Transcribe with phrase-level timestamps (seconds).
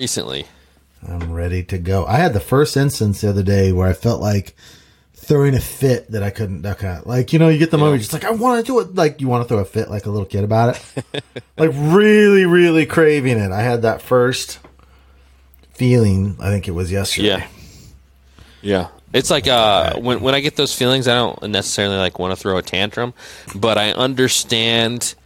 [0.00, 0.46] recently?
[1.06, 2.06] I'm ready to go.
[2.06, 4.56] I had the first instance the other day where I felt like
[5.14, 7.06] throwing a fit that I couldn't duck out.
[7.06, 8.94] Like, you know, you get the moment, just like, I want to do it.
[8.94, 11.24] Like, you want to throw a fit like a little kid about it.
[11.58, 13.52] like, really, really craving it.
[13.52, 14.58] I had that first
[15.74, 17.28] feeling, I think it was yesterday.
[17.28, 17.46] Yeah.
[18.62, 18.88] Yeah.
[19.12, 22.36] It's like uh, when when I get those feelings, I don't necessarily like want to
[22.36, 23.12] throw a tantrum,
[23.56, 25.16] but I understand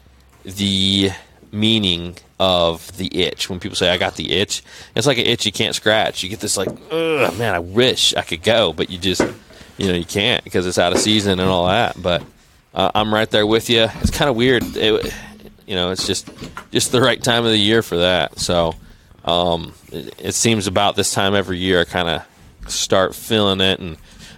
[0.44, 1.10] the
[1.52, 3.48] meaning of the itch.
[3.48, 4.62] When people say I got the itch,
[4.94, 6.22] it's like an itch you can't scratch.
[6.22, 9.22] You get this like, ugh, man, I wish I could go, but you just,
[9.76, 12.00] you know, you can't because it's out of season and all that.
[12.00, 12.22] But
[12.74, 13.86] uh, I'm right there with you.
[14.00, 14.62] It's kind of weird.
[14.76, 15.14] It,
[15.66, 16.28] you know, it's just
[16.70, 18.38] just the right time of the year for that.
[18.38, 18.74] So
[19.24, 21.80] um, it, it seems about this time every year.
[21.80, 23.80] I kind of start feeling it.
[23.80, 23.96] And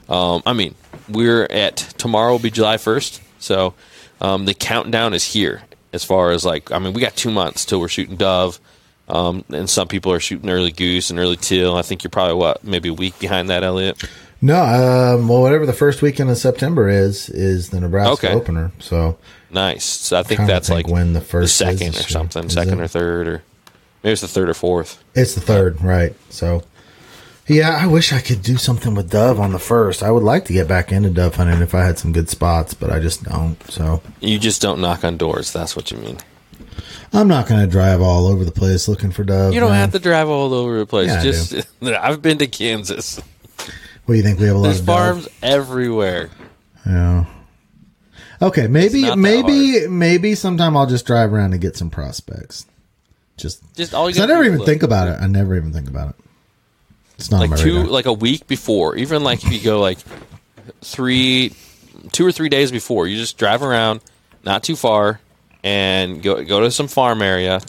[0.09, 0.75] um, I mean,
[1.09, 3.75] we're at tomorrow will be July 1st, so
[4.21, 5.63] um, the countdown is here.
[5.97, 8.61] As far as like, I mean, we got two months till we're shooting dove,
[9.09, 11.75] um, and some people are shooting early goose and early teal.
[11.75, 14.03] I think you're probably what maybe a week behind that, Elliot.
[14.43, 18.35] No, um, well, whatever the first weekend of September is, is the Nebraska Okay.
[18.35, 18.71] opener.
[18.79, 19.17] So
[19.51, 19.85] Nice.
[19.85, 22.79] So I think that's think like when the the first is second or something, second
[22.81, 22.83] it?
[22.85, 23.43] or third, or
[24.05, 25.03] maybe it's the third or fourth.
[25.15, 26.15] it's the third, right?
[26.29, 26.63] So,
[27.49, 30.03] yeah, I wish I could do something with dove on the first.
[30.03, 32.75] I would like to get back into dove hunting if I had some good spots,
[32.75, 33.57] but I just don't.
[33.71, 35.53] So, You just don't knock on doors.
[35.53, 36.19] That's what you mean.
[37.13, 39.55] I'm not going to drive all over the place looking for dove.
[39.55, 39.81] You don't man.
[39.81, 41.09] have to drive all over the place.
[41.09, 43.19] Yeah, I just I've been to Kansas.
[44.05, 44.39] What do you think?
[44.41, 45.29] We have a lot There's of dove?
[45.43, 46.31] everywhere.
[46.85, 47.27] Yeah.
[48.43, 52.67] Okay, maybe not that maybe maybe sometime I'll just drive around and get some prospects.
[53.37, 54.67] Just, Just all you 'cause I never even look.
[54.67, 55.19] think about it.
[55.23, 56.15] I never even think about it.
[57.19, 58.97] It's not like two like a week before.
[58.97, 59.99] Even like if you go like
[60.83, 61.55] three
[62.13, 64.01] two or three days before you just drive around
[64.45, 65.21] not too far
[65.65, 67.61] and go go to some farm area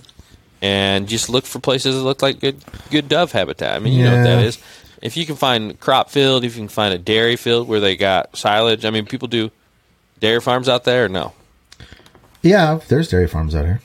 [0.61, 3.75] and just look for places that look like good good dove habitat.
[3.75, 4.59] I mean you know what that is.
[5.01, 7.95] If you can find crop field if you can find a dairy field where they
[7.95, 9.51] got silage i mean people do
[10.19, 11.33] dairy farms out there or no?
[12.41, 13.81] Yeah, there's dairy farms out here.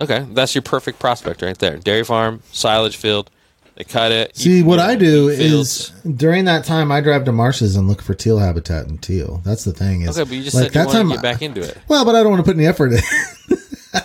[0.00, 1.78] okay that's your perfect prospect right there.
[1.78, 3.30] Dairy farm silage field
[3.76, 7.76] they cut it See, what I do is during that time I drive to marshes
[7.76, 9.40] and look for teal habitat and teal.
[9.44, 10.02] That's the thing.
[10.02, 11.08] Is okay but you just like said you that time.
[11.08, 12.92] want to get back into it Well, but I don't want to put any effort
[12.92, 13.00] in.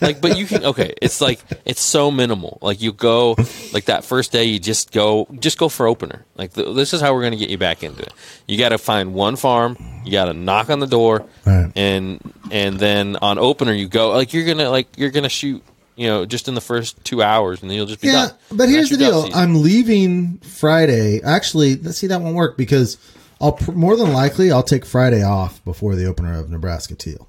[0.00, 3.34] like but you can okay it's like it's so minimal like you go
[3.72, 7.00] like that first day you just go just go for opener like th- this is
[7.00, 8.12] how we're going to get you back into it
[8.46, 11.72] you got to find one farm you got to knock on the door Right.
[11.74, 12.20] and
[12.52, 15.64] and then on opener you go like you're gonna like you're gonna shoot
[16.00, 18.36] you know just in the first two hours and then you'll just be yeah, done
[18.50, 19.36] but And here's the that's your dove deal.
[19.36, 21.20] I'm leaving Friday.
[21.22, 22.96] Actually, let's see that won't work because
[23.38, 27.28] I'll more than likely I'll take Friday off before the opener of Nebraska teal.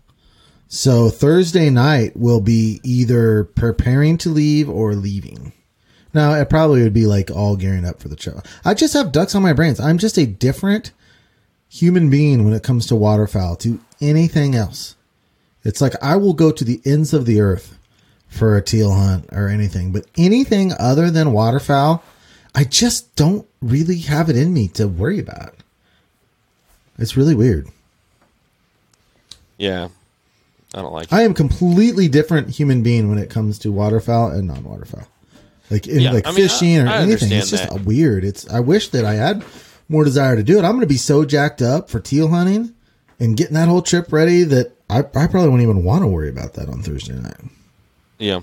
[0.69, 5.51] So Thursday night will be either preparing to leave or leaving.
[6.13, 8.47] Now it probably would be like all gearing up for the trip.
[8.63, 9.81] I just have ducks on my brains.
[9.81, 10.93] I'm just a different
[11.67, 14.95] human being when it comes to waterfowl to anything else.
[15.65, 17.77] It's like I will go to the ends of the earth
[18.31, 22.01] for a teal hunt or anything, but anything other than waterfowl,
[22.55, 25.53] I just don't really have it in me to worry about.
[26.97, 27.67] It's really weird.
[29.57, 29.89] yeah
[30.73, 34.31] i don't like it I am completely different human being when it comes to waterfowl
[34.31, 35.07] and non-waterfowl.
[35.69, 37.31] Like in Yeah, like I mean, fishing I- or I anything.
[37.31, 37.83] It's just that.
[37.85, 38.23] weird.
[38.23, 39.43] It's I wish that I had
[39.89, 40.63] more desire to do it.
[40.63, 42.73] I'm going to be so jacked up for teal hunting
[43.19, 46.29] and getting that whole trip ready that I, I probably won't even want to worry
[46.29, 47.35] about that on Thursday night.
[48.21, 48.41] Yeah.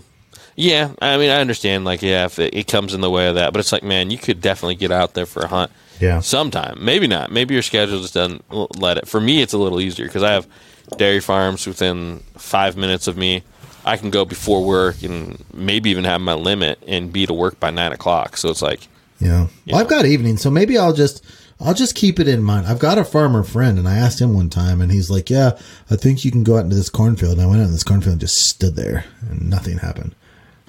[0.56, 1.84] Yeah, I mean, I understand.
[1.84, 4.10] Like, yeah, if it, it comes in the way of that, but it's like, man,
[4.10, 5.70] you could definitely get out there for a hunt.
[6.00, 6.18] Yeah.
[6.18, 7.30] Sometime, maybe not.
[7.30, 8.44] Maybe your schedule just doesn't
[8.80, 9.06] let it.
[9.06, 10.48] For me, it's a little easier because I have
[10.96, 13.44] dairy farms within five minutes of me.
[13.84, 17.60] I can go before work and maybe even have my limit and be to work
[17.60, 18.36] by nine o'clock.
[18.36, 18.88] So it's like,
[19.20, 19.46] Yeah.
[19.66, 21.24] Well, I've got evenings, so maybe I'll just
[21.60, 22.66] I'll just keep it in mind.
[22.66, 25.58] I've got a farmer friend, and I asked him one time, and he's like, "Yeah,
[25.90, 27.84] I think you can go out into this cornfield." And I went out in this
[27.84, 30.14] cornfield and just stood there, and nothing happened.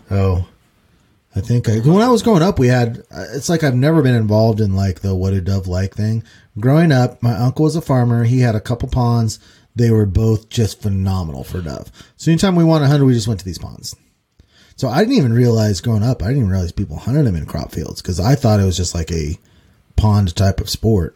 [0.10, 0.48] Oh,
[1.36, 3.04] I think I, when I was growing up, we had.
[3.12, 6.24] Uh, it's like I've never been involved in like the what a dove like thing.
[6.60, 8.24] Growing up, my uncle was a farmer.
[8.24, 9.40] He had a couple ponds.
[9.76, 11.92] They were both just phenomenal for dove.
[12.18, 13.96] So anytime we wanted to hunt, we just went to these ponds.
[14.76, 17.46] So I didn't even realize growing up, I didn't even realize people hunted them in
[17.46, 19.38] crop fields because I thought it was just like a
[20.00, 21.16] pond type of sport.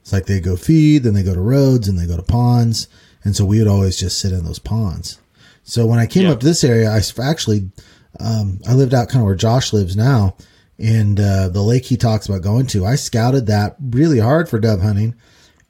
[0.00, 2.88] It's like they go feed, then they go to roads, and they go to ponds,
[3.24, 5.18] and so we would always just sit in those ponds.
[5.64, 6.32] So when I came Yeah.
[6.32, 7.70] up to this area, I actually
[8.18, 10.36] um, I lived out kind of where Josh lives now,
[10.78, 12.84] and uh, the lake he talks about going to.
[12.86, 15.14] I scouted that really hard for dove hunting,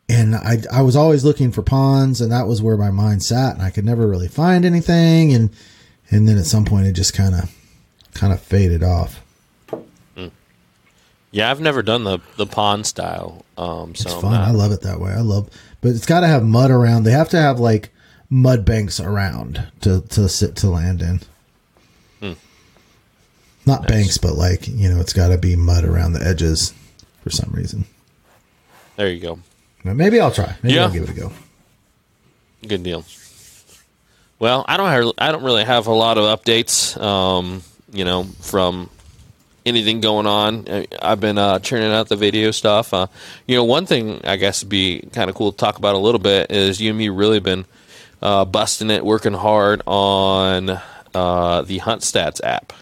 [0.08, 3.54] and I I was always looking for ponds, and that was where my mind sat,
[3.54, 5.50] and I could never really find anything, and
[6.10, 7.50] and then at some point it just kind of
[8.14, 9.20] kind of faded off.
[11.32, 13.44] Yeah, I've never done the the pond style.
[13.56, 14.32] Um, so It's fun.
[14.32, 15.12] not- I love it that way.
[15.12, 15.48] I love,
[15.80, 17.04] but it's got to have mud around.
[17.04, 17.90] They have to have like
[18.28, 21.20] mud banks around to to sit to land in.
[22.20, 22.32] Hmm.
[23.66, 26.72] Not banks, but like you know, it's got to be mud around the edges
[27.22, 27.84] for some reason.
[28.96, 29.38] there you go.
[29.84, 30.56] Maybe I'll try.
[30.62, 30.84] Maybe Yeah.
[30.84, 31.32] I'll give it a go.
[32.66, 33.04] Good deal.
[34.38, 37.00] Well, I don't have, I don't really have a lot of updates.
[37.00, 37.62] Um,
[37.92, 38.90] you know, from
[39.70, 40.66] anything going on.
[41.00, 42.92] I've been uh, churning out the video stuff.
[42.92, 43.06] Uh,
[43.46, 45.98] you know, one thing I guess would be kind of cool to talk about a
[45.98, 47.64] little bit is you and me really been
[48.20, 50.80] uh, busting it, working hard on
[51.14, 52.72] uh, the Hunt Stats app.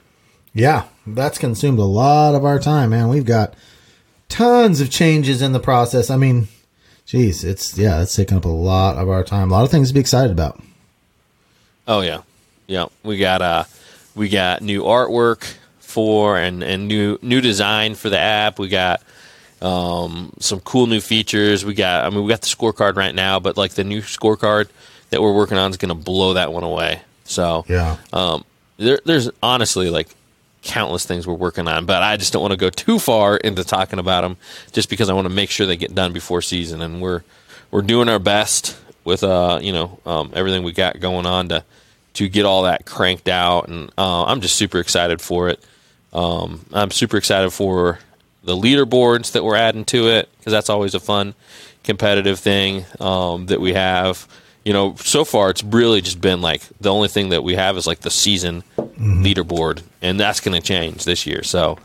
[0.52, 3.08] Yeah, that's consumed a lot of our time, man.
[3.08, 3.54] We've got
[4.28, 6.10] tons of changes in the process.
[6.10, 6.48] I mean,
[7.06, 9.50] geez, it's yeah, it's taken up a lot of our time.
[9.50, 10.60] A lot of things to be excited about.
[11.86, 12.22] Oh yeah,
[12.66, 12.86] yeah.
[13.02, 13.64] We got uh,
[14.14, 15.54] we got new artwork
[15.88, 18.58] for and and new new design for the app.
[18.58, 19.02] We got
[19.60, 21.64] um, some cool new features.
[21.64, 24.68] We got I mean we got the scorecard right now, but like the new scorecard
[25.10, 27.00] that we're working on is going to blow that one away.
[27.24, 27.96] So Yeah.
[28.12, 28.44] um,
[28.76, 30.08] there, there's honestly like
[30.62, 33.64] countless things we're working on, but I just don't want to go too far into
[33.64, 34.36] talking about them,
[34.72, 37.22] just because I want to make sure they get done before season, and we're
[37.70, 41.64] we're doing our best with uh you know um, everything we got going on to
[42.14, 45.62] to get all that cranked out, and uh, I'm just super excited for it.
[46.18, 47.98] Um, I'm super excited for
[48.44, 51.34] the leaderboards that we're adding to it because that's always a fun
[51.84, 54.26] competitive thing um, that we have.
[54.64, 57.76] You know, so far it's really just been like the only thing that we have
[57.76, 58.62] is like the season
[58.98, 61.42] leaderboard, and that's going to change this year.
[61.42, 61.78] So,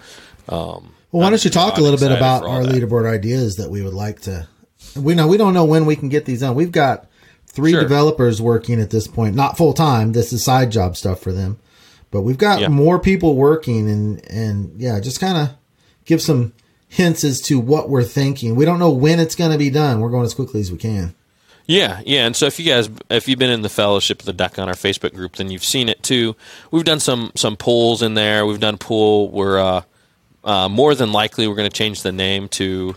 [0.49, 2.73] um, Well, why don't you talk a little bit about our that.
[2.73, 4.47] leaderboard ideas that we would like to?
[4.95, 6.55] We know we don't know when we can get these done.
[6.55, 7.07] We've got
[7.47, 7.81] three Sure.
[7.81, 10.11] developers working at this point, not full time.
[10.11, 11.59] This is side job stuff for them,
[12.13, 12.69] but we've got Yeah.
[12.69, 15.49] more people working, and and yeah, just kind of
[16.05, 16.53] give some
[16.87, 18.55] hints as to what we're thinking.
[18.55, 19.99] We don't know when it's going to be done.
[19.99, 21.15] We're going as quickly as we can.
[21.65, 24.33] Yeah, yeah, and so if you guys, if you've been in the Fellowship of the
[24.33, 26.35] Duck on our Facebook group, then you've seen it too.
[26.71, 28.45] We've done some some polls in there.
[28.45, 29.81] We've done a poll where uh,
[30.43, 32.95] uh, more than likely we're going to change the name to.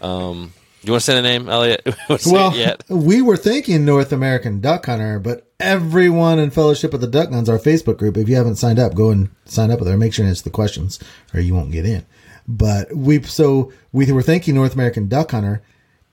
[0.00, 0.52] Um,
[0.84, 1.82] you want to say the name, Elliot?
[2.08, 2.84] Want to say Well, yet?
[2.88, 7.48] we were thinking North American Duck Hunter, but everyone in Fellowship of the Duck Guns,
[7.48, 9.96] our Facebook group, if you haven't signed up, go and sign up there.
[9.96, 10.98] Make sure and answer the questions,
[11.32, 12.04] or you won't get in.
[12.46, 15.62] But we so we were thinking North American Duck Hunter,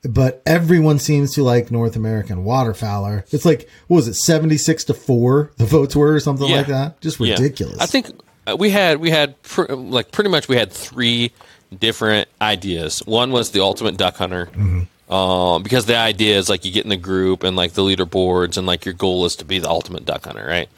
[0.03, 3.25] but everyone seems to like North American Waterfowler.
[3.33, 5.51] It's like what was it, seventy six to four?
[5.57, 6.57] The votes were or something Yeah.
[6.57, 7.01] like that.
[7.01, 7.33] Just Yeah.
[7.33, 7.79] ridiculous.
[7.79, 8.07] I think
[8.47, 11.31] uh, we had we had pr- like pretty much we had three
[11.77, 13.00] different ideas.
[13.06, 14.50] One was the ultimate duck hunter.
[15.09, 18.57] Um, because the idea is like you get in the group and like the leaderboards
[18.57, 20.69] and like your goal is to be the ultimate duck hunter, right?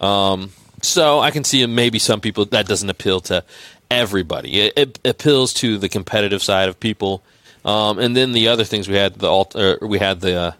[0.00, 3.44] Um, so I can see maybe some people that doesn't appeal to
[3.90, 4.60] everybody.
[4.60, 7.22] It, it appeals to the competitive side of people.
[7.64, 10.54] Um, and then the other things we had the alt, uh, we had the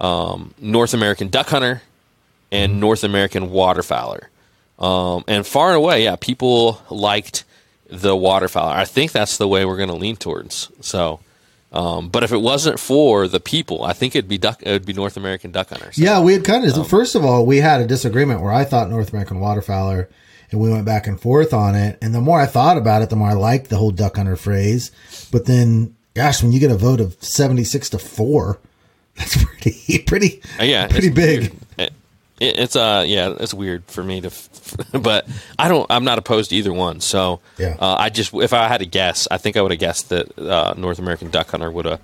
[0.00, 1.82] uh, um, North American duck hunter
[2.50, 4.24] and North American waterfowler.
[4.78, 7.44] Um, and far and away, yeah, people liked
[7.90, 8.72] the waterfowler.
[8.72, 10.70] I think that's the way we're going to lean towards.
[10.80, 11.20] So,
[11.72, 14.62] um, but if it wasn't for the people, I think it'd be duck.
[14.62, 15.98] It would be North American duck hunters.
[15.98, 16.88] Yeah, we had kind Um, of.
[16.88, 20.06] first of all, we had a disagreement where I thought North American waterfowler,
[20.50, 21.98] and we went back and forth on it.
[22.02, 24.36] And the more I thought about it, the more I liked the whole duck hunter
[24.36, 24.90] phrase.
[25.30, 28.58] But then, gosh, when you get a vote of seventy six to four,
[29.16, 31.52] that's pretty, pretty, Uh, yeah, pretty big.
[31.78, 31.92] weird.
[32.40, 34.48] It, it, it's uh, yeah, it's weird for me to, f-
[34.92, 35.28] but
[35.58, 35.86] I don't.
[35.90, 37.00] I'm not opposed to either one.
[37.00, 37.76] So Yeah.
[37.78, 40.38] uh, I just, if I had to guess, I think I would have guessed that
[40.38, 42.00] uh, North American duck hunter would have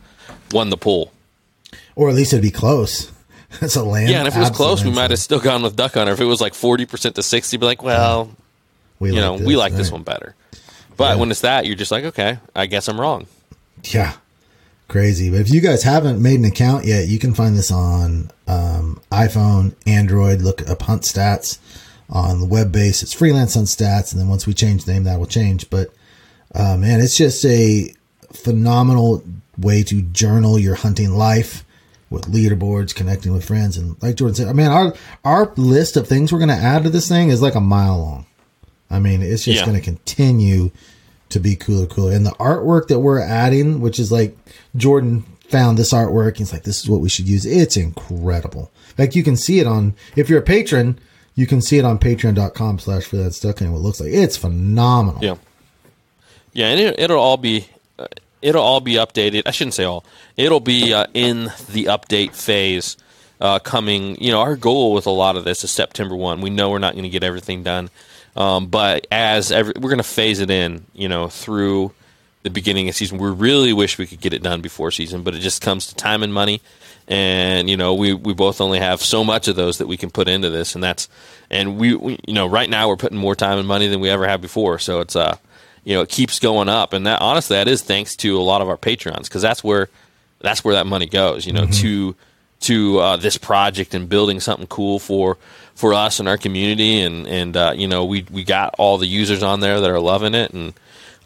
[0.52, 1.12] won the pool,
[1.94, 3.10] Or at least it'd be close.
[3.60, 4.10] That's a land.
[4.10, 6.12] Yeah, and if it was close, we might have still gone with duck hunter.
[6.12, 8.30] If it was like forty percent to sixty, be like, well,
[8.98, 10.34] We you know, we like this one better.
[10.96, 11.20] But Yeah.
[11.20, 13.26] when it's that, you're just like, okay, I guess I'm wrong.
[13.84, 14.14] Yeah.
[14.88, 15.30] Crazy.
[15.30, 19.00] But if you guys haven't made an account yet, you can find this on um,
[19.10, 20.40] iPhone, Android.
[20.40, 21.58] Look up Hunt Stats
[22.08, 23.02] on the web base.
[23.02, 24.12] It's freelance Hunt Stats.
[24.12, 25.68] And then once we change the name, that will change.
[25.70, 25.88] But
[26.54, 27.92] uh, man, it's just a
[28.32, 29.24] phenomenal
[29.58, 31.64] way to journal your hunting life
[32.08, 33.76] with leaderboards, connecting with friends.
[33.76, 36.84] And like Jordan said, I mean, our, our list of things we're going to add
[36.84, 38.26] to this thing is like a mile long.
[38.88, 39.66] I mean, it's just Yeah.
[39.66, 40.70] going to continue
[41.30, 42.12] to be cooler, cooler.
[42.12, 44.36] And the artwork that we're adding, which is like
[44.76, 47.44] Jordan found this artwork, he's like, this is what we should use.
[47.46, 48.70] It's incredible.
[48.98, 50.98] Like you can see it on, if you're a patron,
[51.34, 54.12] you can see it on patreon.com slash for that stuck and what it looks like.
[54.12, 55.22] It's phenomenal.
[55.22, 55.36] Yeah,
[56.52, 57.68] yeah, and it, it'll all be
[57.98, 58.06] uh,
[58.40, 59.42] it'll all be updated.
[59.44, 60.04] I shouldn't say all.
[60.38, 62.96] It'll be uh, in the update phase
[63.38, 64.16] uh, coming.
[64.18, 66.40] You know, our goal with a lot of this is September one.
[66.40, 67.90] We know we're not going to get everything done
[68.36, 71.92] Um, but as every, we're going to phase it in, you know, through
[72.46, 73.18] the beginning of season.
[73.18, 75.96] We really wish we could get it done before season, but it just comes to
[75.96, 76.62] time and money.
[77.08, 80.10] And you know, we we both only have so much of those that we can
[80.10, 81.08] put into this, and that's
[81.50, 84.10] and we, we you know right now we're putting more time and money than we
[84.10, 84.78] ever have before.
[84.78, 85.36] So it's uh
[85.84, 88.60] you know it keeps going up, and that honestly that is thanks to a lot
[88.60, 89.88] of our patrons because that's where
[90.40, 91.46] that's where that money goes.
[91.46, 91.82] You know mm-hmm.
[91.82, 92.16] to
[92.60, 95.36] to uh, this project and building something cool for
[95.76, 99.06] for us and our community and and uh, you know we we got all the
[99.06, 100.74] users on there that are loving it and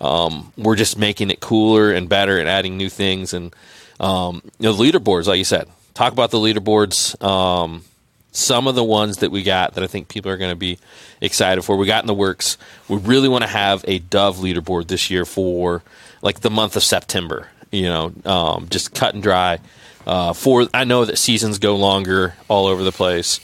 [0.00, 3.54] um, we're just making it cooler and better and adding new things and
[4.00, 7.84] um, you know the leaderboards like you said talk about the leaderboards um,
[8.32, 10.78] some of the ones that we got that I think people are going to be
[11.20, 12.58] excited for we got in the works.
[12.86, 15.82] We really want to have a dove leaderboard this year for
[16.22, 19.58] like the month of September you know um, just cut and dry
[20.06, 23.40] uh, for I know that seasons go longer all over the place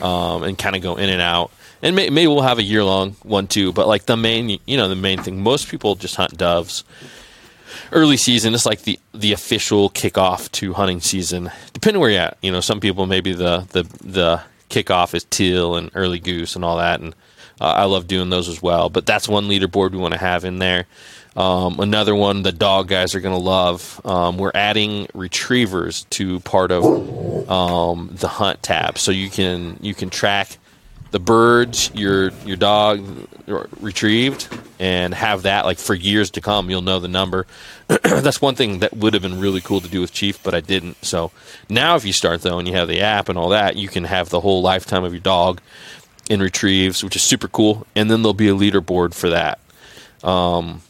[0.00, 1.50] um, and kind of go in and out.
[1.82, 3.72] And may, maybe we'll have a year long one too.
[3.72, 6.84] But like the main, you know, the main thing, most people just hunt doves.
[7.92, 11.50] Early season is like the the official kickoff to hunting season.
[11.72, 14.40] Depending where you're at, you know, some people maybe the the the
[14.70, 17.14] kickoff is teal and early goose and all that, and
[17.60, 18.88] uh, I love doing those as well.
[18.88, 20.86] But that's one leaderboard we want to have in there.
[21.38, 24.00] Um, another one the dog guys are going to love.
[24.04, 26.84] Um, we're adding retrievers to part of
[27.48, 30.58] um, the hunt tab, so you can you can track
[31.12, 33.06] the birds your your dog
[33.80, 34.48] retrieved
[34.80, 36.70] and have that like for years to come.
[36.70, 37.46] You'll know the number.
[37.86, 40.60] That's one thing that would have been really cool to do with Chief, but I
[40.60, 41.04] didn't.
[41.04, 41.30] So
[41.70, 44.02] now, if you start though and you have the app and all that, you can
[44.02, 45.60] have the whole lifetime of your dog
[46.28, 47.86] in retrieves, which is super cool.
[47.94, 49.60] And then there'll be a leaderboard for that.
[50.24, 50.82] Um,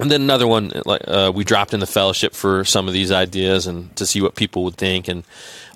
[0.00, 3.12] and then another one, like uh, we dropped in the fellowship for some of these
[3.12, 5.08] ideas and to see what people would think.
[5.08, 5.24] And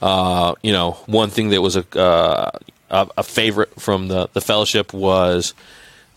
[0.02, 2.50] uh, you know, one thing that was a uh,
[2.90, 5.54] a favorite from the the fellowship was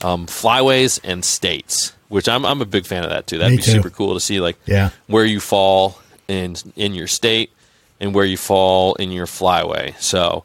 [0.04, 3.38] um, flyways and states, which I'm I'm a big fan of that too.
[3.38, 3.72] That'd Me be too.
[3.72, 4.92] super cool to see like yeah.
[5.08, 7.52] where you fall in in your state
[8.00, 10.00] and where you fall in your flyway.
[10.00, 10.44] So,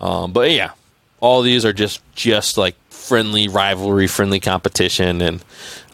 [0.00, 0.72] um, but yeah,
[1.20, 5.44] all these are just just like friendly rivalry, friendly competition, and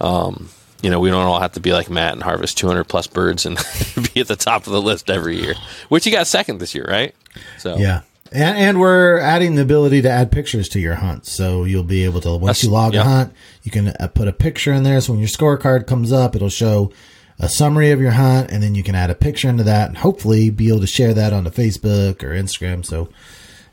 [0.00, 0.50] um,
[0.82, 3.46] you know, we don't all have to be like Matt and harvest 200 plus birds
[3.46, 3.56] and
[4.14, 5.54] be at the top of the list every year,
[5.88, 7.14] which you got second this year, right?
[7.58, 8.02] So yeah.
[8.32, 11.26] And, and we're adding the ability to add pictures to your hunt.
[11.26, 13.04] So you'll be able to, once That's, you log yep.
[13.04, 13.32] a hunt,
[13.62, 15.00] you can uh, put a picture in there.
[15.00, 16.92] So when your scorecard comes up, it'll show
[17.40, 19.98] a summary of your hunt and then you can add a picture into that and
[19.98, 22.86] hopefully be able to share that onto Facebook or Instagram.
[22.86, 23.08] So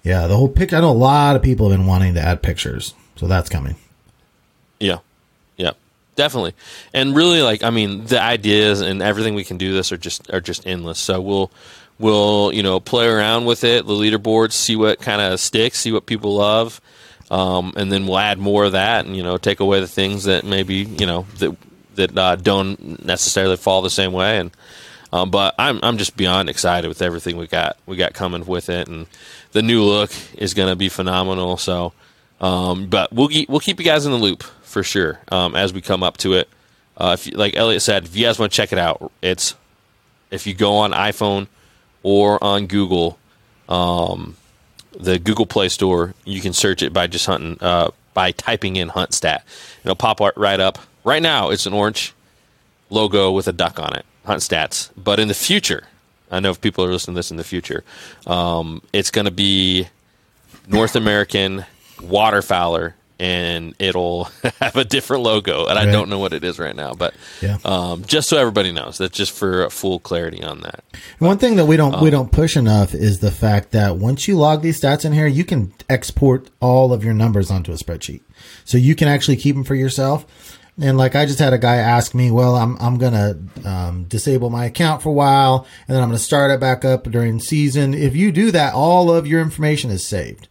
[0.04, 0.74] yeah, the whole pic.
[0.74, 2.96] I know a lot of people have been wanting to add pictures.
[3.16, 3.76] So that's coming.
[4.80, 5.00] Yeah,
[5.58, 5.72] yeah
[6.18, 6.54] definitely.
[6.94, 10.30] And really like i mean the ideas and everything we can do this are just
[10.34, 11.00] are just endless.
[11.00, 11.50] So we'll
[11.98, 15.92] we'll you know play around with it the leaderboards see what kind of sticks see
[15.92, 16.80] what people love
[17.32, 20.26] um, and then we'll add more of that and you know take away the things
[20.26, 21.56] that maybe you know that
[21.98, 24.38] that uh, don't necessarily fall the same way.
[24.40, 24.52] And
[25.12, 28.70] um, but I'm I'm just beyond excited with everything we got we got coming with
[28.70, 28.88] it.
[28.88, 29.08] And
[29.52, 31.58] the new look is going to be phenomenal.
[31.58, 31.94] So
[32.40, 34.44] um, but we'll we'll keep you guys in the loop
[34.78, 36.48] for sure um, as we come up to it.
[36.96, 39.56] Uh, if you, like Elliot said, if you guys want to check it out, it's
[40.30, 41.48] if you go on iPhone
[42.04, 43.18] or on Google,
[43.70, 44.38] um,
[45.00, 48.90] the Google Play Store, you can search it by just hunting uh, by typing in
[48.90, 49.44] Hunt Stat.
[49.84, 50.78] It'll pop right up.
[51.04, 52.14] Right now, it's an orange
[52.92, 54.92] logo with a duck on it, Hunt Stats.
[54.96, 55.88] But in the future,
[56.30, 57.84] I know if people are listening to this in the future,
[58.28, 59.88] um, it's going to be
[60.68, 61.66] North American
[61.98, 64.26] waterfowler and it'll
[64.60, 65.88] have a different logo, and right.
[65.88, 67.58] I don't know what it is right now, but yeah.
[67.66, 70.84] um, just so everybody knows, that's just for full clarity on that.
[71.20, 74.28] One thing that we don't um, we don't push enough is the fact that once
[74.28, 77.76] you log these stats in here, you can export all of your numbers onto a
[77.76, 78.22] spreadsheet,
[78.66, 80.26] so you can actually keep them for yourself.
[80.80, 84.52] And like I just had a guy ask me, well, I'm I'm gonna um, disable
[84.52, 87.96] my account for a while, and then I'm gonna start it back up during season.
[87.96, 90.48] If you do that, all of your information is saved.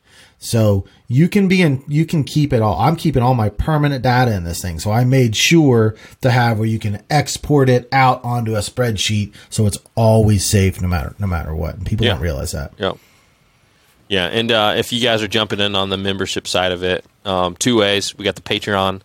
[0.47, 2.79] So you can be in, you can keep it all.
[2.79, 4.79] I'm keeping all my permanent data in this thing.
[4.79, 9.35] So I made sure to have where you can export it out onto a spreadsheet.
[9.51, 11.75] So it's always safe no matter, no matter what.
[11.75, 12.13] And people yeah.
[12.13, 12.73] don't realize that.
[12.79, 12.93] Yeah.
[14.09, 14.27] Yeah.
[14.27, 17.57] And, uh, if you guys are jumping in on the membership side of it, um,
[17.57, 19.01] two ways, we got the Patreon,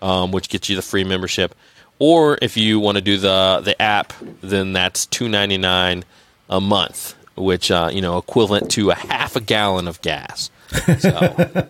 [0.00, 1.54] um, which gets you the free membership.
[1.98, 6.04] Or if you want to do the, the app, then that's two ninety nine
[6.48, 10.50] a month, which, uh, you know, equivalent to a half a gallon of gas.
[10.70, 11.60] So,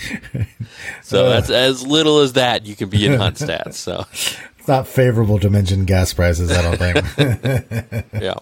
[1.02, 3.74] so that's as little as that you can be in hunt stats.
[3.74, 6.50] So it's not favorable to mention gas prices.
[6.50, 8.04] I don't think.
[8.22, 8.38] yeah,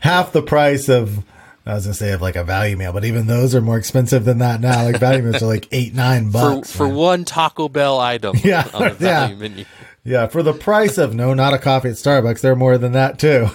[0.00, 1.24] half the price of
[1.66, 4.24] I was gonna say have like a value meal, but even those are more expensive
[4.24, 4.84] than that now.
[4.84, 8.36] Like value meals are like eight, nine bucks for, for one Taco Bell item.
[8.42, 9.40] Yeah, on the value yeah.
[9.40, 9.64] menu.
[10.02, 13.18] Yeah, for the price of no, not a coffee at Starbucks, they're more than that
[13.18, 13.48] too.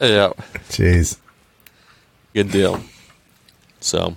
[0.00, 0.32] Yeah,
[0.68, 1.18] Jeez.
[2.34, 2.80] good deal.
[3.84, 4.16] So,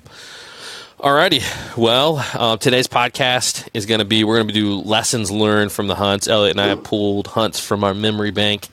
[0.97, 1.43] alrighty.
[1.75, 5.87] Well, uh, today's podcast is going to be we're going to do lessons learned from
[5.87, 6.29] the hunts.
[6.29, 8.69] Elliot and I have pulled hunts from our memory bank,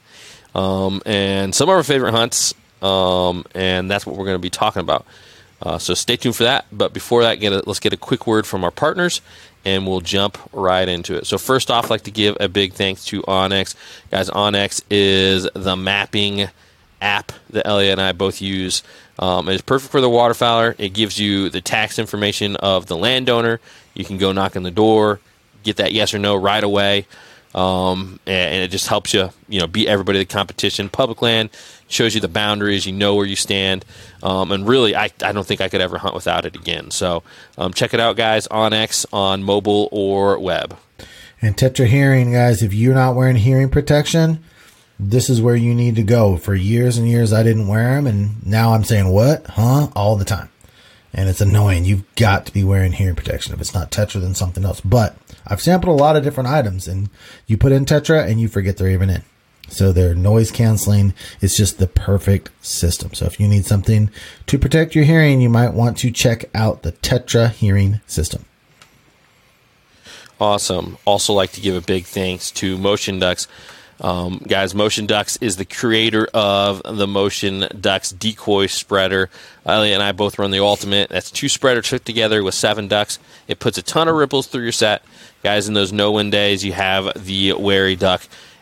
[0.54, 4.50] um, and some of our favorite hunts, um, and that's what we're going to be
[4.50, 5.04] talking about.
[5.60, 6.66] Uh, so stay tuned for that.
[6.70, 9.20] But before that, get a, let's get a quick word from our partners,
[9.64, 11.26] and we'll jump right into it.
[11.26, 13.74] So first off, I'd like to give a big thanks to OnX,
[14.12, 14.30] guys.
[14.30, 16.50] OnX is the mapping
[17.00, 18.84] app that Elliot and I both use.
[19.18, 20.75] Um, it's perfect for the waterfowler.
[20.78, 23.61] It gives you the tax information of the landowner.
[23.94, 25.21] You can go knock on the door,
[25.62, 27.06] get that yes or no right away,
[27.54, 30.88] um, and, and it just helps you, you know, beat everybody the competition.
[30.88, 31.50] Public land
[31.87, 32.87] shows you the boundaries.
[32.87, 33.85] You know where you stand,
[34.23, 36.90] um, and really, I, I don't think I could ever hunt without it again.
[36.90, 37.23] So
[37.56, 38.49] um, check it out, guys.
[38.49, 40.76] OnX on mobile or web.
[41.40, 44.42] And Tetra hearing, guys, if you're not wearing hearing protection,
[44.98, 46.36] this is where you need to go.
[46.36, 49.46] For years and years, I didn't wear them, and now I'm saying, what?
[49.46, 49.88] Huh?
[49.94, 50.50] All the time.
[51.12, 51.84] And it's annoying.
[51.84, 53.54] You've got to be wearing hearing protection.
[53.54, 54.80] If it's not Tetra, then something else.
[54.80, 57.08] But I've sampled a lot of different items, and
[57.46, 59.22] you put in Tetra, and you forget they're even in.
[59.68, 63.14] So their noise canceling is just the perfect system.
[63.14, 64.10] So if you need something
[64.46, 68.44] to protect your hearing, you might want to check out the Tetra hearing system.
[70.40, 70.98] Awesome.
[71.04, 73.48] Also, like to give a big thanks to Motion Ducks.
[74.04, 79.30] Um, guys, Motion Ducks is the creator of the Motion Ducks decoy spreader.
[79.64, 81.08] Elliot and I both run the ultimate.
[81.08, 83.18] That's two spreaders put together with seven ducks.
[83.49, 85.02] It puts a ton of ripples through your set.
[85.42, 88.20] Guys, in those no win days, you have the wary duck,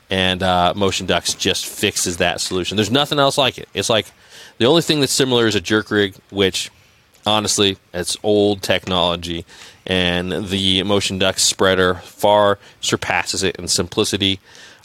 [0.08, 2.76] and uh, Motion Ducks just fixes that solution.
[2.76, 3.68] There's nothing else like it.
[3.75, 4.06] It's like
[4.58, 6.70] the only thing that's similar is a jerk rig, which
[7.26, 9.44] honestly, it's old technology,
[9.88, 14.38] and the Motion Ducks spreader far surpasses it in simplicity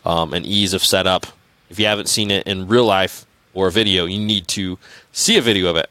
[0.07, 1.27] um, and ease of setup.
[1.69, 4.79] If you haven't seen it in real life or a video, you need to
[5.11, 5.89] see a video of it.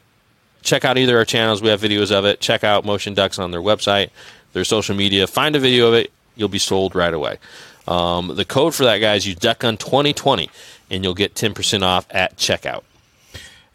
[0.62, 2.41] Check out either our channels; we have videos of it.
[2.41, 4.11] Check out Motion Ducks on their website,
[4.55, 5.27] their social media.
[5.27, 7.38] Find a video of it; you'll be sold right away.
[7.87, 10.49] Um, the code for that, guys, use DuckGun2020,
[10.91, 12.83] and you'll get 10% off at checkout.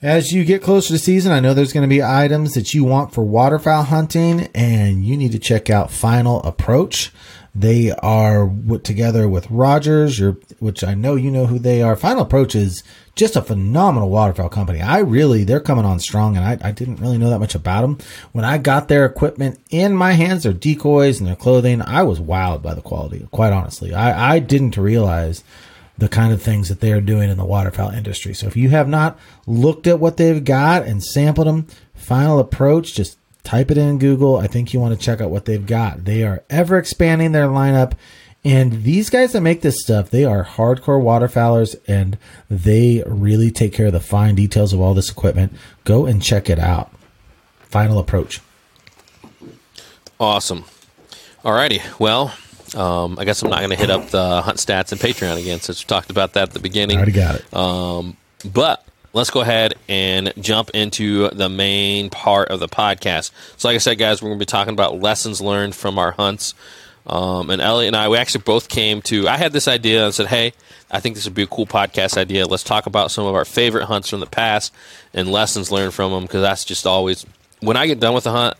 [0.01, 2.83] As you get closer to season, I know there's going to be items that you
[2.83, 7.11] want for waterfowl hunting, and you need to check out Final Approach.
[7.53, 8.49] They are
[8.83, 11.97] together with Rogers, your, which I know you know who they are.
[11.97, 12.81] Final Approach is
[13.15, 14.81] just a phenomenal waterfowl company.
[14.81, 17.81] I really, they're coming on strong, and I, I didn't really know that much about
[17.81, 17.97] them.
[18.31, 22.21] When I got their equipment in my hands, their decoys and their clothing, I was
[22.21, 23.93] wowed by the quality, quite honestly.
[23.93, 25.43] I, I didn't realize
[25.97, 28.33] the kind of things that they are doing in the waterfowl industry.
[28.33, 32.93] So if you have not looked at what they've got and sampled them, Final Approach,
[32.95, 34.37] just type it in Google.
[34.37, 36.05] I think you want to check out what they've got.
[36.05, 37.93] They are ever expanding their lineup.
[38.43, 42.17] And these guys that make this stuff, they are hardcore waterfowlers and
[42.49, 45.53] they really take care of the fine details of all this equipment.
[45.83, 46.91] Go and check it out.
[47.59, 48.41] Final Approach.
[50.19, 50.65] Awesome.
[51.43, 51.81] Alrighty.
[51.99, 52.33] Well,
[52.75, 55.59] um, I guess I'm not going to hit up the hunt stats and Patreon again
[55.59, 56.97] since we talked about that at the beginning.
[56.97, 57.53] Already got it.
[57.53, 63.31] Um, but let's go ahead and jump into the main part of the podcast.
[63.57, 66.11] So, like I said, guys, we're going to be talking about lessons learned from our
[66.11, 66.53] hunts.
[67.05, 69.27] Um, and Elliot and I, we actually both came to.
[69.27, 70.53] I had this idea and said, "Hey,
[70.91, 72.45] I think this would be a cool podcast idea.
[72.45, 74.71] Let's talk about some of our favorite hunts from the past
[75.13, 77.25] and lessons learned from them." Because that's just always
[77.59, 78.55] when I get done with a hunt,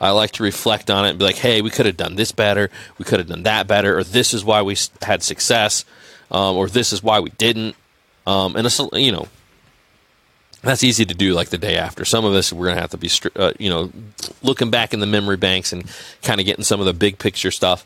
[0.00, 2.32] I like to reflect on it and be like, "Hey, we could have done this
[2.32, 2.70] better.
[2.96, 5.84] We could have done that better, or this is why we had success,
[6.30, 7.76] um, or this is why we didn't."
[8.26, 9.28] Um, and it's you know
[10.62, 12.04] that's easy to do like the day after.
[12.04, 13.90] Some of us we're gonna have to be, uh, you know,
[14.42, 15.84] looking back in the memory banks and
[16.22, 17.84] kind of getting some of the big picture stuff.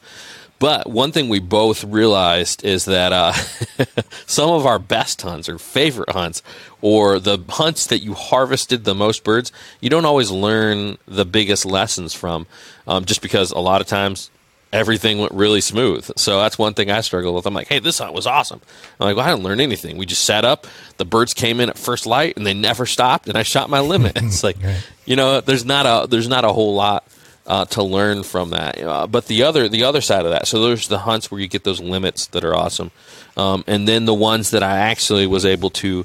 [0.59, 3.33] But one thing we both realized is that uh,
[4.27, 6.43] some of our best hunts or favorite hunts,
[6.81, 11.67] or the hunts that you harvested the most birds, you don't always learn the biggest
[11.67, 12.47] lessons from,
[12.87, 14.31] um, just because a lot of times
[14.77, 16.11] everything went really smooth.
[16.17, 17.47] So that's one thing I struggle with.
[17.47, 18.61] I'm like, hey, this hunt was awesome.
[19.01, 19.97] I'm like, well, I didn't learn anything.
[19.97, 20.67] We just sat up,
[20.99, 23.81] the birds came in at first light, and they never stopped, and I shot my
[23.81, 24.17] limit.
[24.27, 24.57] It's like,
[25.05, 27.07] you know, there's not a there's not a whole lot
[27.47, 28.83] uh, to learn from that.
[28.83, 31.47] Uh, but the other the other side of that, so there's the hunts where you
[31.47, 32.91] get those limits that are awesome,
[33.37, 36.05] um, and then the ones that I actually was able to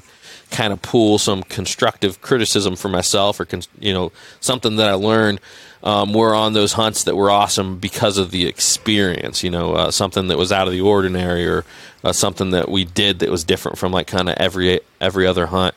[0.52, 3.48] kind of pull some constructive criticism for myself or
[3.80, 5.40] you know something that I learned
[5.82, 9.90] um, were on those hunts that were awesome because of the experience you know uh,
[9.90, 11.64] something that was out of the ordinary or
[12.04, 15.46] uh, something that we did that was different from like kind of every every other
[15.46, 15.74] hunt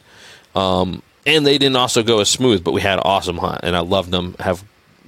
[0.55, 3.75] um, and they didn't also go as smooth, but we had an awesome hunt, and
[3.75, 4.35] I loved them.
[4.39, 4.63] Have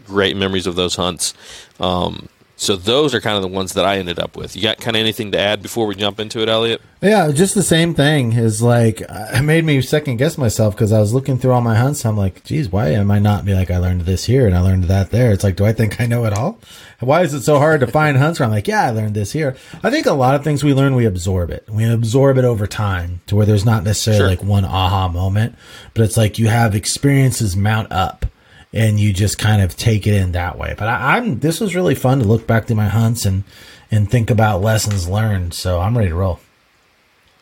[0.05, 1.33] great memories of those hunts.
[1.79, 2.27] Um,
[2.59, 4.55] so those are kind of the ones that I ended up with.
[4.55, 6.81] You got kind of anything to add before we jump into it, Elliot?
[7.03, 10.99] Yeah, just the same thing is like it made me second guess myself because I
[10.99, 12.03] was looking through all my hunts.
[12.03, 14.61] I'm like, geez, why am I not be like I learned this here and I
[14.61, 15.31] learned that there?
[15.31, 16.59] It's like, do I think I know it all?
[16.99, 19.33] Why is it so hard to find hunts where I'm like, yeah, I learned this
[19.33, 19.55] here.
[19.83, 21.63] I think a lot of things we learn, we absorb it.
[21.69, 24.29] We absorb it over time to where there's not necessarily sure.
[24.29, 25.55] like one aha moment,
[25.93, 28.25] but it's like you have experiences mount up
[28.73, 30.75] and you just kind of take it in that way.
[30.77, 33.43] But I, am this was really fun to look back to my hunts and
[33.89, 35.53] and think about lessons learned.
[35.53, 36.39] So I'm ready to roll.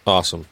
[0.05, 0.45] Awesome.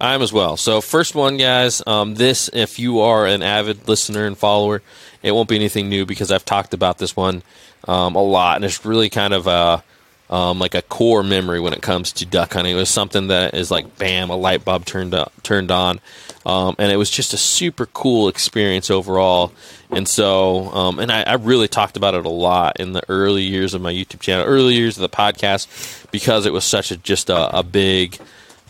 [0.00, 0.56] I am as well.
[0.56, 1.82] So first one, guys.
[1.86, 4.82] Um, this, if you are an avid listener and follower,
[5.22, 7.42] it won't be anything new because I've talked about this one
[7.86, 9.84] um, a lot, and it's really kind of a
[10.30, 12.74] um, like a core memory when it comes to duck hunting.
[12.74, 16.00] It was something that is like bam, a light bulb turned up, turned on,
[16.46, 19.52] um, and it was just a super cool experience overall.
[19.90, 23.42] And so, um, and I, I, really talked about it a lot in the early
[23.42, 26.96] years of my YouTube channel, early years of the podcast, because it was such a
[26.96, 28.18] just a, a big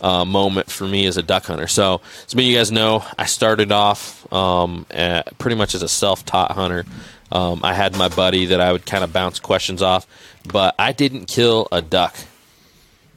[0.01, 1.67] uh, moment for me as a duck hunter.
[1.67, 5.81] So, as many of you guys know, I started off um, at, pretty much as
[5.81, 6.85] a self-taught hunter.
[7.31, 10.05] Um, I had my buddy that I would kind of bounce questions off,
[10.47, 12.15] but I didn't kill a duck.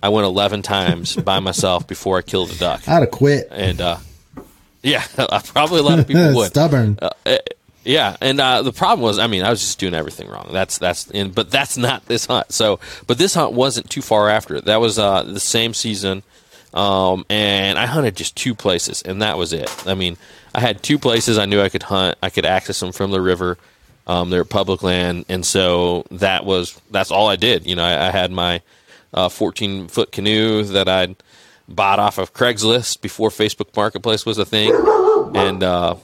[0.02, 2.88] I went 11 times by myself before I killed a duck.
[2.88, 3.48] I'd have quit.
[3.50, 3.98] And uh,
[4.82, 5.04] yeah,
[5.44, 6.48] probably a lot of people would.
[6.48, 6.98] Stubborn.
[7.00, 7.38] Uh, eh,
[7.84, 10.48] yeah, and uh, the problem was, I mean, I was just doing everything wrong.
[10.52, 12.52] That's that's, in, but that's not this hunt.
[12.52, 14.66] So, but this hunt wasn't too far after it.
[14.66, 16.22] That was uh, the same season,
[16.74, 19.70] um, and I hunted just two places, and that was it.
[19.86, 20.18] I mean,
[20.54, 22.18] I had two places I knew I could hunt.
[22.22, 23.56] I could access them from the river.
[24.06, 27.66] Um, they're public land, and so that was that's all I did.
[27.66, 28.60] You know, I, I had my
[29.14, 31.16] uh, 14 foot canoe that I'd
[31.68, 34.72] bought off of Craigslist before Facebook Marketplace was a thing,
[35.34, 35.96] and uh,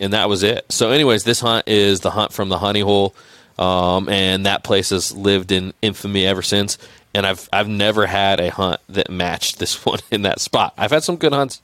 [0.00, 0.70] and that was it.
[0.70, 3.14] So, anyways, this hunt is the hunt from the honey hole,
[3.58, 6.78] um, and that place has lived in infamy ever since.
[7.14, 10.74] And I've I've never had a hunt that matched this one in that spot.
[10.76, 11.62] I've had some good hunts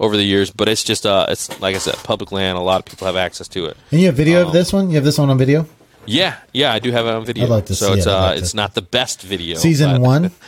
[0.00, 2.56] over the years, but it's just uh, it's like I said, public land.
[2.56, 3.76] A lot of people have access to it.
[3.90, 4.88] And you have video um, of this one?
[4.88, 5.66] You have this one on video?
[6.06, 7.44] Yeah, yeah, I do have it on video.
[7.44, 8.12] I'd like to so see it's it.
[8.12, 8.56] uh, like it's to...
[8.56, 9.56] not the best video.
[9.56, 10.32] Season one.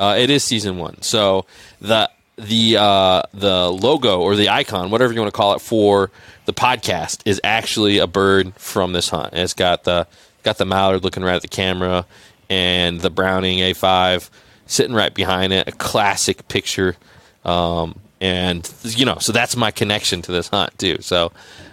[0.00, 1.00] Uh, it is season one.
[1.02, 1.44] So
[1.80, 6.10] the the uh, the logo or the icon, whatever you want to call it, for
[6.46, 9.28] the podcast is actually a bird from this hunt.
[9.32, 10.06] And it's got the
[10.42, 12.06] got the mallard looking right at the camera,
[12.48, 14.30] and the Browning A5
[14.66, 15.68] sitting right behind it.
[15.68, 16.96] A classic picture,
[17.44, 21.02] um, and you know, so that's my connection to this hunt too.
[21.02, 21.30] So,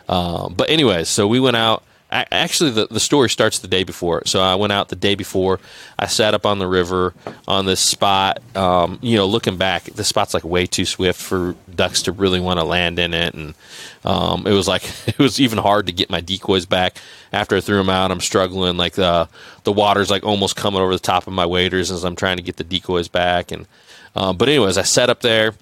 [0.10, 4.24] um, but anyways, so we went out actually the, the story starts the day before.
[4.26, 5.60] So i went out the day before.
[6.00, 7.14] I sat up on the river
[7.48, 11.56] on this spot um, you know looking back the spot's like way too swift for
[11.74, 13.34] ducks to really want to land in it.
[13.34, 13.56] And
[14.06, 16.98] um, it was like it was even hard to get my decoys back.
[17.34, 19.28] After i threw them out i'm struggling like the
[19.64, 22.44] the water's like almost coming over the top of my waders as i'm trying to
[22.44, 23.52] get the decoys back.
[23.52, 23.68] And
[24.16, 25.56] um, but anyways i sat up there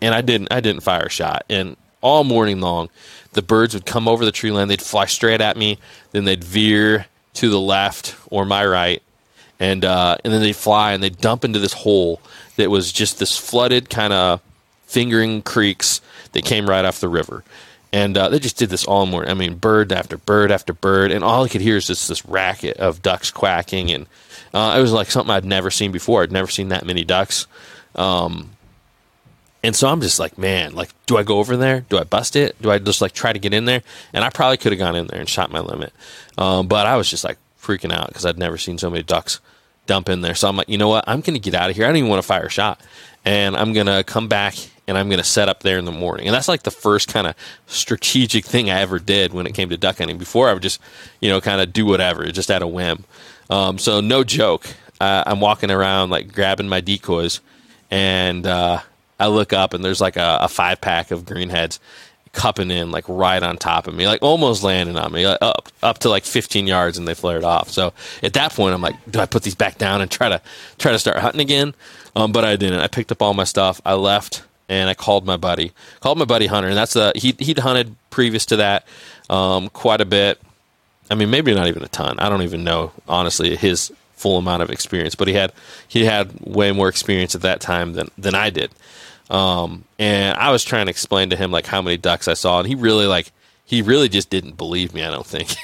[0.00, 1.44] and i didn't i didn't fire a shot.
[1.50, 2.88] And all morning long
[3.32, 4.68] the birds would come over the tree line.
[4.68, 5.78] They'd fly straight at me.
[6.12, 9.02] Then they'd veer to the left or my right,
[9.58, 12.20] and uh, and then they'd fly and they'd dump into this hole
[12.56, 14.40] that was just this flooded kind of
[14.86, 16.00] fingering creeks
[16.32, 17.44] that came right off the river.
[17.92, 19.30] And uh, they just did this all morning.
[19.30, 22.24] I mean, bird after bird after bird, and all I could hear is just this
[22.24, 24.06] racket of ducks quacking, and
[24.54, 26.22] uh, it was like something I'd never seen before.
[26.22, 27.48] I'd never seen that many ducks.
[27.96, 28.50] Um,
[29.62, 31.80] and so I'm just like, man, like, do I go over there?
[31.88, 32.60] Do I bust it?
[32.62, 33.82] Do I just like try to get in there?
[34.12, 35.92] And I probably could have gone in there and shot my limit.
[36.38, 39.40] Um, but I was just like freaking out because I'd never seen so many ducks
[39.86, 40.34] dump in there.
[40.34, 41.04] So I'm like, you know what?
[41.06, 41.84] I'm going to get out of here.
[41.84, 42.80] I don't even want to fire a shot.
[43.24, 44.54] And I'm going to come back
[44.86, 46.26] and I'm going to set up there in the morning.
[46.26, 47.34] And that's like the first kind of
[47.66, 50.16] strategic thing I ever did when it came to duck hunting.
[50.16, 50.80] Before I would just,
[51.20, 53.04] you know, kind of do whatever, just at a whim.
[53.50, 54.66] Um, so no joke.
[55.00, 57.40] Uh, I'm walking around like grabbing my decoys
[57.90, 58.80] and, uh,
[59.20, 61.78] I look up and there's like a, a five pack of greenheads
[62.32, 65.68] cupping in like right on top of me, like almost landing on me, like up
[65.82, 67.70] up to like 15 yards, and they flared off.
[67.70, 70.40] So at that point, I'm like, do I put these back down and try to
[70.78, 71.74] try to start hunting again?
[72.16, 72.80] Um, but I didn't.
[72.80, 73.80] I picked up all my stuff.
[73.84, 77.34] I left and I called my buddy, called my buddy Hunter, and that's the he
[77.38, 78.86] he'd hunted previous to that
[79.28, 80.40] um, quite a bit.
[81.10, 82.20] I mean, maybe not even a ton.
[82.20, 85.52] I don't even know honestly his full amount of experience, but he had
[85.88, 88.70] he had way more experience at that time than than I did.
[89.30, 92.58] Um, and I was trying to explain to him like how many ducks I saw,
[92.58, 93.32] and he really like
[93.64, 95.04] he really just didn't believe me.
[95.04, 95.54] I don't think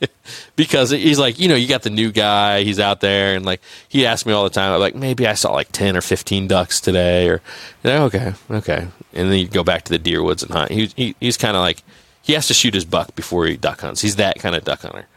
[0.56, 2.62] because he's like, you know, you got the new guy.
[2.62, 4.72] He's out there, and like he asked me all the time.
[4.72, 7.42] I'm like, maybe I saw like ten or fifteen ducks today, or
[7.84, 10.70] okay, okay, and then you go back to the deer woods and hunt.
[10.70, 11.82] He, he he's kind of like
[12.22, 14.00] he has to shoot his buck before he duck hunts.
[14.00, 15.08] He's that kind of duck hunter.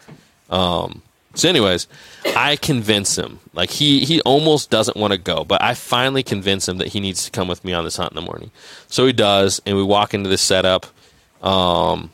[0.50, 1.04] Um,
[1.40, 1.88] so, anyways,
[2.36, 3.40] I convince him.
[3.54, 7.00] Like he he almost doesn't want to go, but I finally convince him that he
[7.00, 8.52] needs to come with me on this hunt in the morning.
[8.88, 10.86] So he does, and we walk into this setup.
[11.42, 12.10] Um,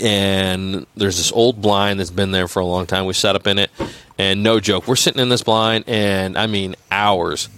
[0.00, 3.06] and there's this old blind that's been there for a long time.
[3.06, 3.70] We set up in it,
[4.16, 7.48] and no joke, we're sitting in this blind, and I mean hours.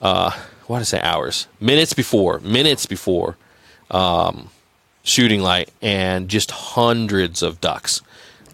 [0.00, 0.30] Uh,
[0.66, 1.46] why did I say hours?
[1.60, 3.36] Minutes before, minutes before,
[3.90, 4.48] um,
[5.02, 8.00] shooting light, and just hundreds of ducks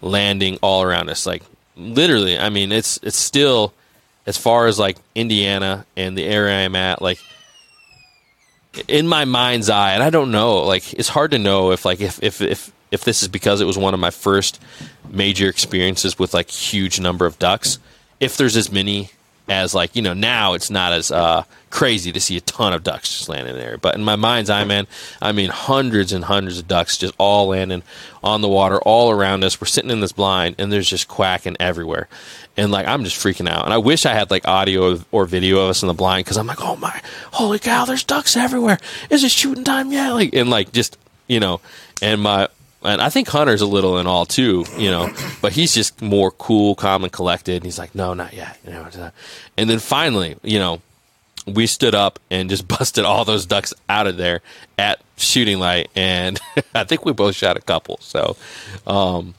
[0.01, 1.25] landing all around us.
[1.25, 1.43] Like
[1.75, 3.73] literally, I mean, it's it's still
[4.25, 7.19] as far as like Indiana and the area I'm at, like
[8.87, 12.01] in my mind's eye, and I don't know, like it's hard to know if like
[12.01, 14.61] if if if if this is because it was one of my first
[15.09, 17.79] major experiences with like huge number of ducks.
[18.19, 19.11] If there's as many
[19.49, 22.83] as like you know now it's not as uh, crazy to see a ton of
[22.83, 23.77] ducks just landing there.
[23.77, 24.87] But in my mind's eye man
[25.21, 27.83] i mean hundreds and hundreds of ducks just all landing
[28.23, 29.59] on the water all around us.
[29.59, 32.07] We're sitting in this blind and there's just quacking everywhere.
[32.55, 33.65] And like i'm just freaking out.
[33.65, 36.37] And i wish i had like audio or video of us in the blind because
[36.37, 37.01] i'm like oh my
[37.33, 38.77] holy cow there's ducks everywhere.
[39.09, 40.11] Is it shooting time yet?
[40.11, 41.59] Like and like just you know
[42.01, 42.47] and my
[42.83, 45.11] and I think Hunter's a little in all too, you know,
[45.41, 47.55] but he's just more cool, calm, and collected.
[47.55, 48.57] And he's like, no, not yet.
[48.65, 49.11] You know,
[49.57, 50.81] and then finally, you know,
[51.45, 54.41] we stood up and just busted all those ducks out of there
[54.77, 56.39] at shooting light, and
[56.75, 57.97] I think we both shot a couple.
[58.01, 58.37] So,
[58.87, 59.33] um,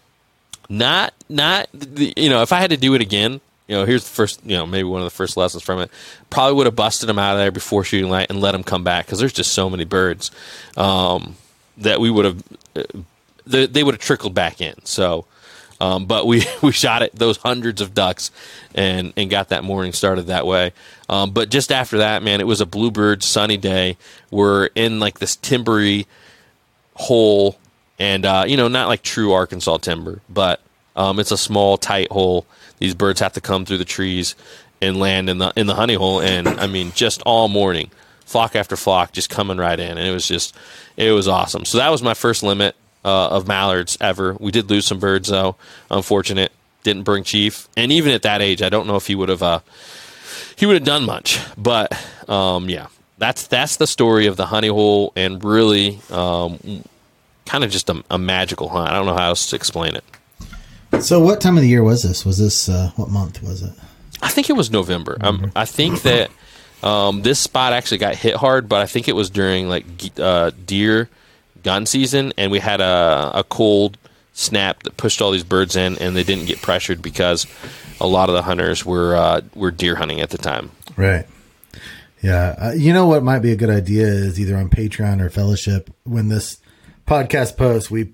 [0.69, 4.11] not not you know, if I had to do it again, you know, here's the
[4.11, 5.91] first, you know, maybe one of the first lessons from it.
[6.29, 8.85] Probably would have busted them out of there before shooting light and let them come
[8.85, 10.31] back because there's just so many birds
[10.77, 11.37] um,
[11.79, 12.43] that we would have
[12.77, 12.83] uh,
[13.51, 14.75] the, they would have trickled back in.
[14.85, 15.27] So,
[15.81, 18.31] um, but we, we shot it those hundreds of ducks
[18.75, 20.73] and and got that morning started that way.
[21.09, 23.97] Um, but just after that, man, it was a bluebird sunny day.
[24.31, 26.07] We're in like this timbery
[26.95, 27.59] hole,
[27.99, 30.61] and uh, you know, not like true Arkansas timber, but
[30.97, 32.47] um, it's a small tight hole.
[32.79, 34.35] These birds have to come through the trees
[34.83, 37.91] and land in the in the honey hole, and I mean, just all morning,
[38.25, 40.55] flock after flock, just coming right in, and it was just
[40.97, 41.65] it was awesome.
[41.65, 44.37] So that was my first limit uh, of mallards ever.
[44.39, 45.57] We did lose some birds though.
[45.91, 46.53] Unfortunate.
[46.83, 49.43] Didn't bring Chief, and even at that age, I don't know if he would have
[49.43, 49.61] uh,
[50.57, 51.39] he would have done much.
[51.59, 51.93] But
[52.27, 52.87] um, yeah,
[53.19, 56.83] that's that's the story of the honey hole, and really um,
[57.45, 58.89] kind of just a, a, magical hunt.
[58.89, 61.03] I don't know how else to explain it.
[61.05, 62.25] So, what time of the year was this?
[62.25, 63.73] Was this uh, what month was it?
[64.23, 65.19] I think it was November.
[65.21, 65.47] November.
[65.47, 66.31] Um, I think that
[66.83, 69.85] um, this spot actually got hit hard, but I think it was during like
[70.19, 71.09] uh, deer
[71.63, 73.99] gun season, and we had a, a cold
[74.33, 77.47] snap that pushed all these birds in, and they didn't get pressured because
[78.01, 80.71] a lot of the hunters were uh, were deer hunting at the time.
[80.97, 81.27] Right.
[82.23, 82.55] Yeah.
[82.59, 85.91] Uh, you know what might be a good idea is either on Patreon or Fellowship
[86.05, 86.59] when this
[87.07, 88.13] podcast posts, we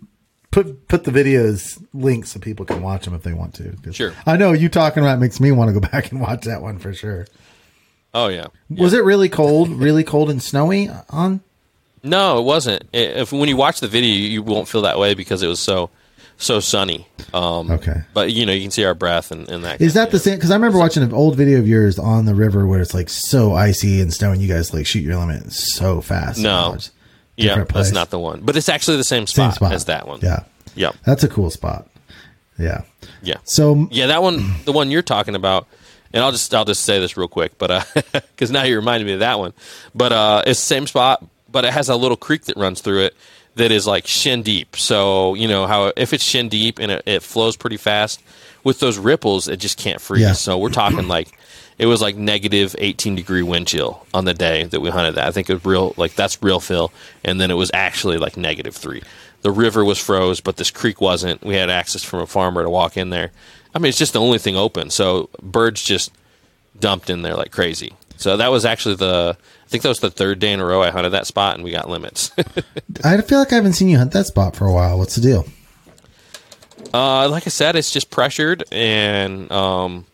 [0.50, 3.92] put put the videos links so people can watch them if they want to.
[3.92, 4.12] Sure.
[4.24, 6.78] I know you talking about makes me want to go back and watch that one
[6.78, 7.26] for sure.
[8.14, 8.46] Oh yeah.
[8.68, 8.82] yeah.
[8.82, 9.68] Was it really cold?
[9.68, 11.40] Really cold and snowy on?
[12.06, 12.84] No, it wasn't.
[12.92, 15.90] If when you watch the video, you won't feel that way because it was so
[16.38, 17.06] so sunny.
[17.34, 19.80] Um, okay, but you know you can see our breath and, and that.
[19.80, 20.36] Is that the same?
[20.36, 23.08] Because I remember watching an old video of yours on the river where it's like
[23.08, 26.38] so icy and snow, and you guys like shoot your limit so fast.
[26.38, 26.78] No,
[27.36, 27.68] yeah, place.
[27.72, 29.72] that's not the one, but it's actually the same spot, same spot.
[29.72, 30.20] as that one.
[30.22, 31.88] Yeah, yeah, that's a cool spot.
[32.58, 32.82] Yeah,
[33.22, 33.38] yeah.
[33.44, 35.66] So yeah, that one, the one you're talking about.
[36.12, 39.06] And I'll just I'll just say this real quick, but because uh, now you reminded
[39.06, 39.52] me of that one.
[39.94, 43.04] But uh, it's the same spot, but it has a little creek that runs through
[43.04, 43.16] it
[43.56, 44.76] that is like shin deep.
[44.76, 48.22] So you know how if it's shin deep and it, it flows pretty fast,
[48.64, 50.22] with those ripples, it just can't freeze.
[50.22, 50.32] Yeah.
[50.32, 51.38] So we're talking like
[51.78, 55.26] it was like negative 18 degree wind chill on the day that we hunted that.
[55.26, 56.92] I think it was real, like that's real fill.
[57.24, 59.02] And then it was actually like negative three.
[59.42, 61.44] The river was froze, but this creek wasn't.
[61.44, 63.30] We had access from a farmer to walk in there.
[63.74, 64.90] I mean, it's just the only thing open.
[64.90, 66.10] So birds just
[66.80, 67.92] dumped in there like crazy.
[68.16, 70.80] So that was actually the I think that was the third day in a row
[70.80, 72.30] I hunted that spot and we got limits.
[73.04, 74.96] I feel like I haven't seen you hunt that spot for a while.
[74.96, 75.44] What's the deal?
[76.94, 80.06] Uh, like I said, it's just pressured and um,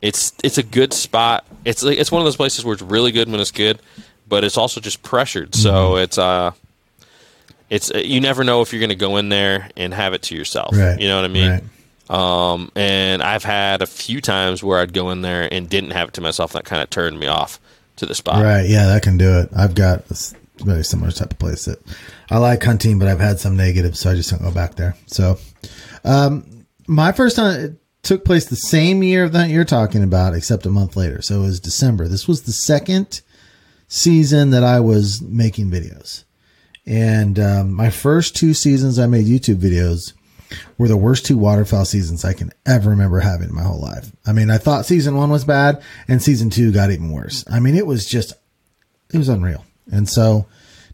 [0.00, 1.44] it's it's a good spot.
[1.64, 3.80] It's like, it's one of those places where it's really good when it's good,
[4.28, 5.50] but it's also just pressured.
[5.50, 5.62] Mm-hmm.
[5.62, 6.52] So it's uh
[7.68, 10.36] it's you never know if you're going to go in there and have it to
[10.36, 10.76] yourself.
[10.76, 11.00] Right.
[11.00, 11.50] You know what I mean?
[11.50, 11.64] Right.
[12.10, 16.08] Um, and I've had a few times where I'd go in there and didn't have
[16.08, 16.54] it to myself.
[16.54, 17.60] And that kind of turned me off
[18.00, 18.42] to the spot.
[18.42, 18.68] Right.
[18.68, 19.50] Yeah, that can do it.
[19.56, 20.16] I've got a
[20.64, 21.78] very similar type of place that
[22.30, 24.96] I like hunting, but I've had some negatives, so I just don't go back there.
[25.06, 25.38] So,
[26.04, 30.34] um, my first hunt took place the same year of the hunt you're talking about,
[30.34, 31.22] except a month later.
[31.22, 32.08] So it was December.
[32.08, 33.20] This was the second
[33.88, 36.24] season that I was making videos.
[36.86, 40.14] And um, my first two seasons I made YouTube videos
[40.78, 44.10] were the worst two waterfowl seasons I can ever remember having in my whole life.
[44.26, 47.44] I mean, I thought season one was bad and season two got even worse.
[47.50, 48.34] I mean, it was just,
[49.12, 49.64] it was unreal.
[49.92, 50.46] And so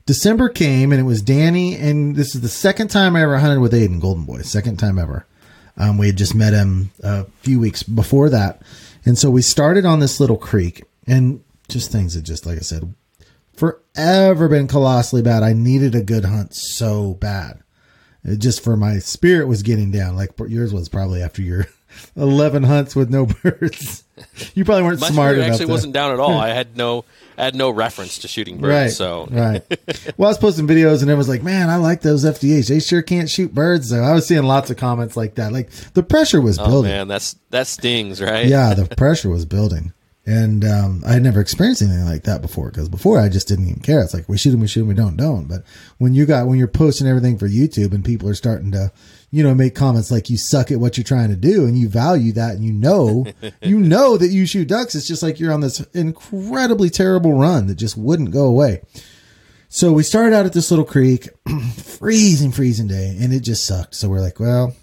[0.06, 1.76] December came and it was Danny.
[1.76, 4.98] And this is the second time I ever hunted with Aiden Golden Boy, second time
[4.98, 5.26] ever.
[5.76, 8.62] Um, we had just met him a few weeks before that.
[9.04, 12.62] And so we started on this little creek and just things that just, like I
[12.62, 12.94] said,
[13.54, 15.42] forever been colossally bad.
[15.42, 17.60] I needed a good hunt so bad.
[18.26, 20.16] It just for my spirit was getting down.
[20.16, 21.66] Like yours was probably after your
[22.16, 24.04] 11 hunts with no birds.
[24.54, 25.50] You probably weren't My smart enough.
[25.52, 26.38] actually to- wasn't down at all.
[26.38, 27.04] I had no
[27.38, 28.70] I had no reference to shooting birds.
[28.72, 28.90] Right.
[28.92, 29.62] So right.
[30.16, 32.68] Well, I was posting videos and it was like, man, I like those FDH.
[32.68, 33.90] They sure can't shoot birds.
[33.90, 35.52] So I was seeing lots of comments like that.
[35.52, 36.90] Like the pressure was oh building.
[36.90, 38.46] man, that's that stings, right?
[38.46, 39.92] yeah, the pressure was building.
[40.26, 43.68] And um, I had never experienced anything like that before because before I just didn't
[43.68, 44.00] even care.
[44.00, 45.46] It's like we shoot them, we shoot them, we don't, don't.
[45.46, 45.62] But
[45.98, 48.90] when you got when you're posting everything for YouTube and people are starting to,
[49.30, 51.88] you know, make comments like you suck at what you're trying to do and you
[51.88, 53.24] value that and you know,
[53.62, 54.96] you know that you shoot ducks.
[54.96, 58.82] It's just like you're on this incredibly terrible run that just wouldn't go away.
[59.68, 61.28] So we started out at this little creek,
[61.76, 63.94] freezing, freezing day, and it just sucked.
[63.94, 64.74] So we're like, well,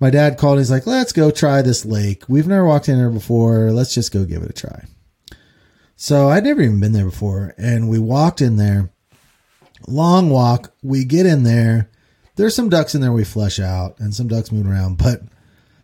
[0.00, 0.58] my dad called.
[0.58, 2.24] He's like, let's go try this lake.
[2.28, 3.70] We've never walked in there before.
[3.70, 4.84] Let's just go give it a try.
[5.96, 7.54] So I'd never even been there before.
[7.58, 8.90] And we walked in there,
[9.86, 10.72] long walk.
[10.82, 11.90] We get in there.
[12.36, 15.22] There's some ducks in there we flush out and some ducks moving around, but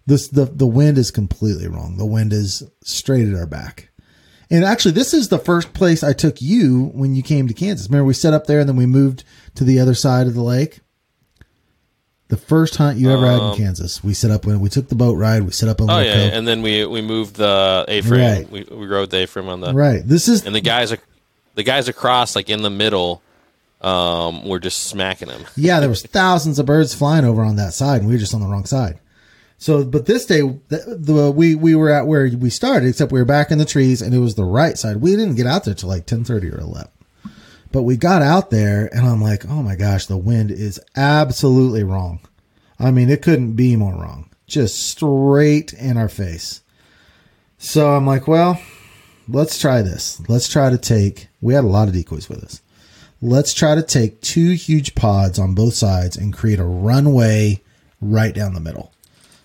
[0.07, 1.97] this, the, the wind is completely wrong.
[1.97, 3.91] The wind is straight at our back.
[4.51, 7.89] And actually, this is the first place I took you when you came to Kansas.
[7.89, 9.25] Remember, we set up there and then we moved
[9.57, 10.81] to the other side of the lake.
[12.35, 14.97] The first hunt you ever had in Kansas, we set up when we took the
[14.97, 15.45] boat ride.
[15.45, 18.21] We set up on Oh yeah, and then we we moved the A frame.
[18.21, 18.51] Right.
[18.51, 20.03] We, we rode the A frame on the right.
[20.05, 21.03] This is and the guys ac-
[21.55, 23.23] the guys across like in the middle
[23.83, 25.45] um were just smacking them.
[25.57, 25.79] yeah.
[25.79, 28.41] There was thousands of birds flying over on that side, and we were just on
[28.41, 28.99] the wrong side.
[29.59, 33.21] So, but this day, the, the we we were at where we started, except we
[33.21, 34.97] were back in the trees, and it was the right side.
[34.97, 36.91] We didn't get out there till like ten thirty or eleven.
[37.75, 41.83] But we got out there, and I'm like, oh my gosh, the wind is absolutely
[41.83, 42.21] wrong.
[42.79, 44.31] I mean, it couldn't be more wrong.
[44.47, 46.63] Just straight in our face.
[47.59, 48.61] So I'm like, well,
[49.27, 50.23] let's try this.
[50.29, 51.27] Let's try to take.
[51.41, 52.63] We had a lot of decoys with us.
[53.21, 57.61] Let's try to take two huge pods on both sides and create a runway
[58.01, 58.93] right down the middle.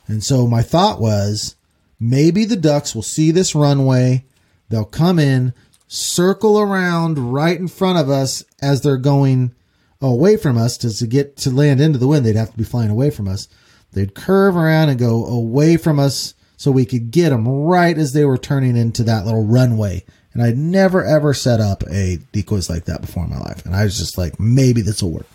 [0.05, 1.55] And so my thought was
[1.99, 4.25] maybe the ducks will see this runway.
[4.69, 5.55] They'll come in,
[5.89, 9.53] circle around right in front of us as they're going
[9.99, 12.25] away from us to, to get to land into the wind.
[12.25, 13.49] They'd have to be flying away from us.
[13.91, 18.13] They'd curve around and go away from us so we could get them right as
[18.13, 20.05] they were turning into that little runway.
[20.33, 23.65] And I'd never ever set up a decoys like that before in my life.
[23.65, 25.27] And I was just like, maybe this will work.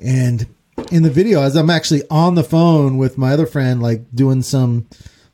[0.00, 0.46] And
[0.92, 4.42] in the video, as I'm actually on the phone with my other friend, like doing
[4.42, 4.88] some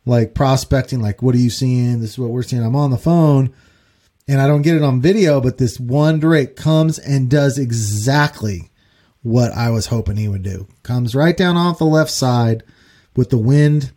[0.07, 2.00] like prospecting, like, what are you seeing?
[2.00, 2.64] This is what we're seeing.
[2.64, 3.52] I'm on the phone
[4.29, 8.71] and I don't get it on video, but this one Drake comes and does exactly
[9.23, 10.69] what I was hoping he would do.
[10.83, 12.62] Comes right down off the left side
[13.15, 13.93] with the wind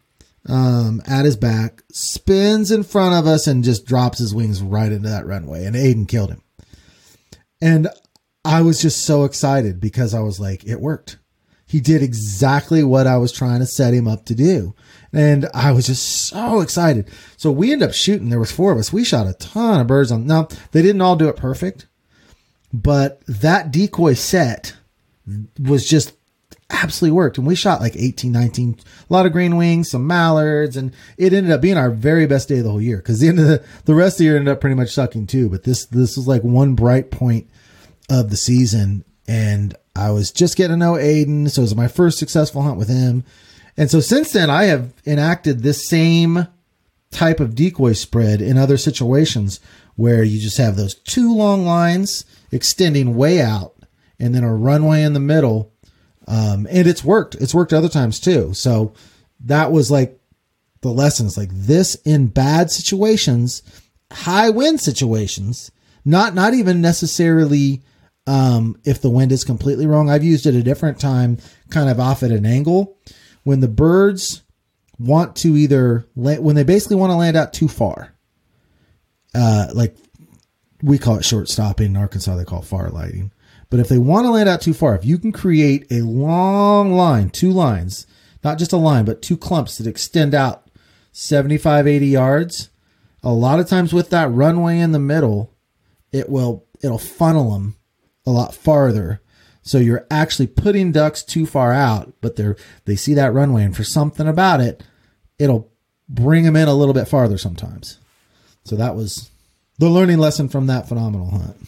[0.47, 4.91] um, at his back, spins in front of us, and just drops his wings right
[4.91, 5.65] into that runway.
[5.65, 6.41] And Aiden killed him.
[7.61, 7.89] And
[8.45, 11.17] I was just so excited because I was like, it worked.
[11.65, 14.73] He did exactly what I was trying to set him up to do.
[15.11, 17.09] And I was just so excited.
[17.37, 18.29] So we ended up shooting.
[18.29, 18.93] There was four of us.
[18.93, 20.27] We shot a ton of birds on.
[20.27, 21.87] Now they didn't all do it perfect,
[22.71, 24.75] but that decoy set
[25.59, 26.13] was just
[26.69, 27.37] absolutely worked.
[27.37, 31.33] And we shot like 18, 19, a lot of green wings, some mallards, and it
[31.33, 33.01] ended up being our very best day of the whole year.
[33.01, 35.27] Cause the end of the, the rest of the year ended up pretty much sucking
[35.27, 35.49] too.
[35.49, 37.49] But this, this was like one bright point
[38.09, 39.03] of the season.
[39.27, 41.49] And I was just getting to know Aiden.
[41.49, 43.23] So it was my first successful hunt with him.
[43.79, 46.49] And so since then, I have enacted this same
[47.11, 49.61] type of decoy spread in other situations
[49.95, 53.73] where you just have those two long lines extending way out
[54.19, 55.71] and then a runway in the middle.
[56.27, 57.35] Um, and it's worked.
[57.35, 58.53] It's worked other times too.
[58.53, 58.93] So
[59.45, 60.19] that was like
[60.81, 63.63] the lessons like this in bad situations,
[64.11, 65.71] high wind situations,
[66.03, 67.81] not, not even necessarily,
[68.27, 70.09] um, if the wind is completely wrong.
[70.09, 71.37] I've used it a different time,
[71.69, 72.97] kind of off at an angle
[73.49, 74.43] when the birds
[74.99, 78.13] want to either land, when they basically want to land out too far,
[79.33, 79.97] uh, like
[80.83, 81.87] we call it short stopping.
[81.87, 83.31] In Arkansas, they call it far lighting.
[83.71, 86.93] But if they want to land out too far, if you can create a long
[86.93, 88.05] line, two lines,
[88.43, 90.69] not just a line, but two clumps that extend out
[91.11, 92.69] 75, 80 yards,
[93.23, 95.55] a lot of times with that runway in the middle,
[96.11, 97.77] it will, it'll funnel them
[98.27, 99.23] a lot farther.
[99.69, 102.55] So you're actually putting ducks too far out, but they're,
[102.85, 104.81] they see that runway and for something about it,
[105.37, 105.69] it'll
[106.09, 107.99] bring them in a little bit farther sometimes.
[108.63, 109.29] So that was
[109.77, 111.67] the learning lesson from that phenomenal hunt.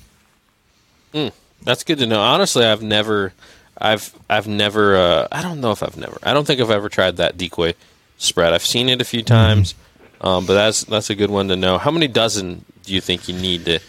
[1.13, 1.31] Mm.
[1.61, 2.19] That's good to know.
[2.19, 3.33] Honestly, I've never,
[3.77, 6.89] I've, I've never, uh, I don't know if I've never, I don't think I've ever
[6.89, 7.75] tried that decoy
[8.17, 8.51] spread.
[8.51, 10.25] I've seen it a few times, mm-hmm.
[10.25, 11.77] um, but that's that's a good one to know.
[11.77, 13.79] How many dozen do you think you need to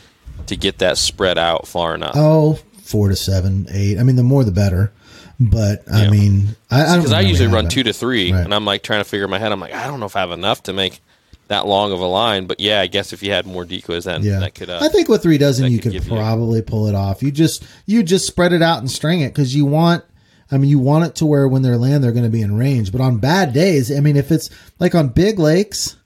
[0.49, 2.13] to get that spread out far enough?
[2.15, 2.59] Oh,
[2.93, 3.99] four to seven, eight.
[3.99, 4.93] I mean, the more the better.
[5.41, 6.11] But I yeah.
[6.11, 8.45] mean, I, because I, I, usually run two to three, right.
[8.45, 9.51] and I'm like trying to figure in my head.
[9.51, 11.01] I'm like, I don't know if I have enough to make
[11.49, 12.47] that long of a line.
[12.47, 14.41] But yeah, I guess if you had more decoys, then yeah.
[14.41, 14.71] that could.
[14.71, 16.65] Uh, I think with three dozen, you could, could probably you.
[16.65, 17.23] pull it off.
[17.23, 20.05] You just you just spread it out and string it because you want.
[20.51, 22.59] I mean, you want it to where when they're land, they're going to be in
[22.59, 22.93] range.
[22.93, 25.97] But on bad days, I mean, if it's like on big lakes,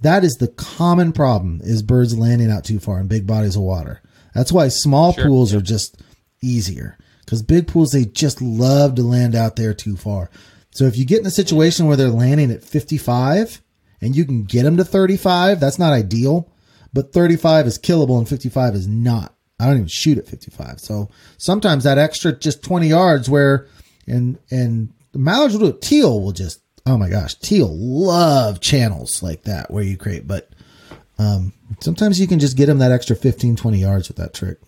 [0.00, 3.62] that is the common problem: is birds landing out too far in big bodies of
[3.62, 4.00] water.
[4.34, 5.26] That's why small sure.
[5.26, 5.58] pools yeah.
[5.58, 6.02] are just
[6.42, 10.30] easier because big pools they just love to land out there too far.
[10.70, 13.62] So if you get in a situation where they're landing at 55
[14.00, 16.52] and you can get them to 35, that's not ideal,
[16.92, 19.34] but 35 is killable and 55 is not.
[19.58, 20.80] I don't even shoot at 55.
[20.80, 21.08] So
[21.38, 23.68] sometimes that extra just 20 yards where,
[24.06, 25.80] and, and the mallards will do it.
[25.80, 30.50] Teal will just, oh my gosh, teal love channels like that where you create, but,
[31.18, 34.58] um, sometimes you can just get them that extra 15, 20 yards with that trick.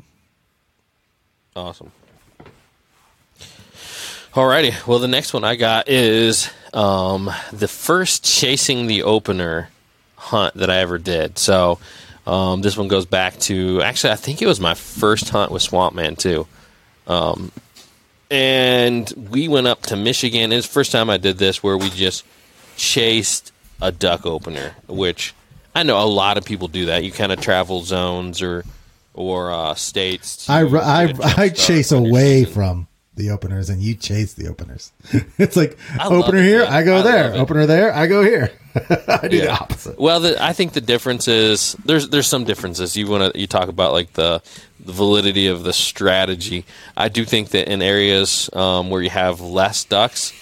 [1.58, 1.90] Awesome.
[4.32, 4.86] Alrighty.
[4.86, 9.68] Well, the next one I got is um, the first chasing the opener
[10.14, 11.36] hunt that I ever did.
[11.36, 11.80] So
[12.28, 15.62] um, this one goes back to actually I think it was my first hunt with
[15.62, 16.46] Swamp Man too.
[17.08, 17.50] Um,
[18.30, 20.52] and we went up to Michigan.
[20.52, 22.24] It's the first time I did this where we just
[22.76, 23.50] chased
[23.82, 25.34] a duck opener, which
[25.74, 27.02] I know a lot of people do that.
[27.02, 28.64] You kind of travel zones or
[29.18, 30.48] or uh, states.
[30.48, 34.92] I I, I chase away from the openers and you chase the openers.
[35.38, 36.72] it's like opener it, here, man.
[36.72, 37.34] I go I there.
[37.34, 38.52] Opener there, I go here.
[39.08, 39.44] I do yeah.
[39.44, 39.98] the opposite.
[39.98, 42.96] Well, the, I think the difference is there's there's some differences.
[42.96, 44.40] You want to you talk about like the,
[44.78, 46.64] the validity of the strategy.
[46.96, 50.32] I do think that in areas um, where you have less ducks,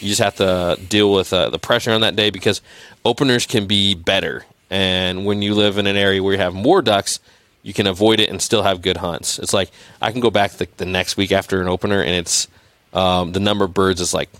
[0.00, 2.60] you just have to deal with uh, the pressure on that day because
[3.02, 4.44] openers can be better.
[4.68, 7.18] And when you live in an area where you have more ducks,
[7.66, 9.40] you can avoid it and still have good hunts.
[9.40, 12.46] It's like I can go back the, the next week after an opener, and it's
[12.92, 14.30] um, the number of birds is like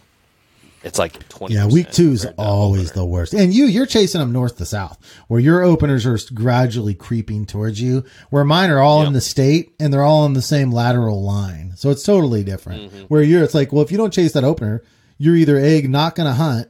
[0.85, 1.55] it's like twenty.
[1.55, 3.35] Yeah, week two is always the worst.
[3.35, 4.97] And you you're chasing them north to south,
[5.27, 9.09] where your openers are gradually creeping towards you, where mine are all yep.
[9.09, 11.73] in the state and they're all in the same lateral line.
[11.75, 12.93] So it's totally different.
[12.93, 13.05] Mm-hmm.
[13.07, 14.85] Where you're, it's like, well, if you don't chase that opener,
[15.19, 16.69] you're either egg not going to hunt,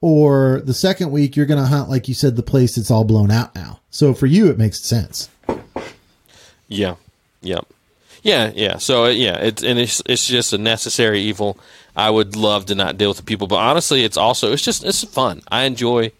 [0.00, 3.02] or the second week you're going to hunt like you said the place that's all
[3.02, 3.80] blown out now.
[3.90, 5.28] So for you, it makes sense.
[6.70, 6.94] Yeah,
[7.42, 7.60] yeah,
[8.22, 8.78] yeah, yeah.
[8.78, 11.58] So uh, yeah, it's and it's it's just a necessary evil.
[11.96, 14.84] I would love to not deal with the people, but honestly, it's also it's just
[14.84, 15.42] it's fun.
[15.50, 16.12] I enjoy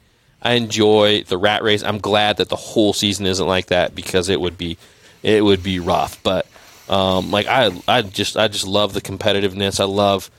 [0.43, 1.85] I enjoy the rat race.
[1.85, 4.77] I'm glad that the whole season isn't like that because it would be
[5.23, 6.21] it would be rough.
[6.23, 6.47] But
[6.89, 9.79] um, like I I just I just love the competitiveness.
[9.79, 10.31] I love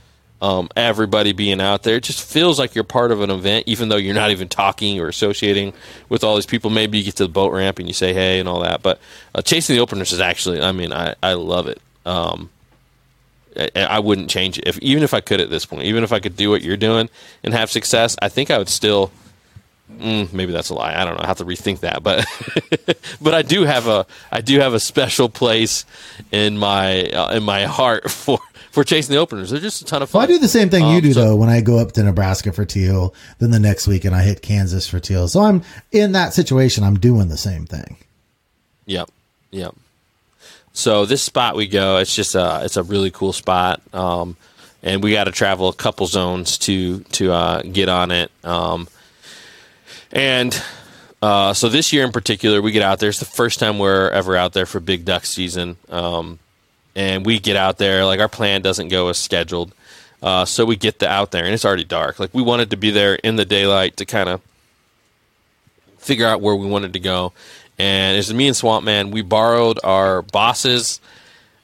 [0.42, 1.98] um, everybody being out there.
[1.98, 5.00] It just feels like you're part of an event, even though you're not even talking
[5.00, 5.74] or associating
[6.10, 6.72] with all these people.
[6.72, 8.82] Maybe you get to the boat ramp and you say hey and all that.
[8.82, 9.00] But
[9.36, 11.80] uh, chasing the openers is actually, I mean, I, I love it.
[12.06, 12.50] Um,
[13.56, 16.12] I, I, wouldn't change it if even if I could at this point, even if
[16.14, 17.10] I could do what you're doing
[17.44, 18.16] and have success.
[18.22, 19.12] I think I would still.
[19.92, 20.96] Mm, maybe that's a lie.
[20.96, 21.24] I don't know.
[21.24, 22.26] I have to rethink that, but
[23.22, 25.86] but I do have a I do have a special place
[26.32, 28.40] in my uh, in my heart for
[28.72, 29.50] for chasing the openers.
[29.50, 30.20] They're just a ton of fun.
[30.20, 31.36] Well, I do the same thing um, you do so, though.
[31.36, 34.42] When I go up to Nebraska for teal, then the next week and I hit
[34.42, 35.28] Kansas for teal.
[35.28, 35.62] So I'm
[35.92, 36.84] in that situation.
[36.84, 37.98] I'm doing the same thing.
[38.86, 39.10] Yep.
[39.52, 39.76] Yep.
[40.74, 43.82] So this spot we go, it's just a it's a really cool spot.
[43.94, 44.38] Um,
[44.84, 48.32] and we got to travel a couple zones to to uh, get on it.
[48.44, 48.88] Um,
[50.12, 50.62] and
[51.22, 53.10] uh, so this year in particular, we get out there.
[53.10, 55.78] It's the first time we're ever out there for big duck season.
[55.90, 56.40] Um,
[56.96, 58.06] and we get out there.
[58.06, 59.74] Like our plan doesn't go as scheduled,
[60.22, 62.20] uh, so we get the out there, and it's already dark.
[62.20, 64.42] Like we wanted to be there in the daylight to kind of
[65.98, 67.34] figure out where we wanted to go.
[67.80, 69.12] And it's me and Swamp Man.
[69.12, 71.00] We borrowed our boss's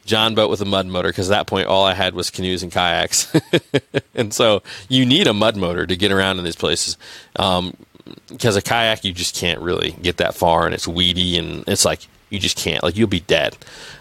[0.06, 2.64] John boat with a mud motor because at that point all I had was canoes
[2.64, 3.36] and kayaks,
[4.16, 6.98] and so you need a mud motor to get around in these places.
[7.36, 7.76] Um,
[8.30, 11.84] because a kayak you just can't really get that far, and it's weedy, and it's
[11.84, 12.84] like you just can't.
[12.84, 13.58] Like you'll be dead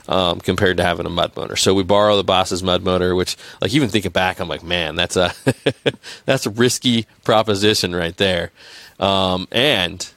[0.08, 1.56] um, compared to having a mud motor.
[1.56, 4.96] So we borrow the boss's mud motor, which like even thinking back, I'm like, man,
[4.96, 5.32] that's a
[6.24, 8.50] that's a risky proposition right there.
[8.98, 10.08] Um, and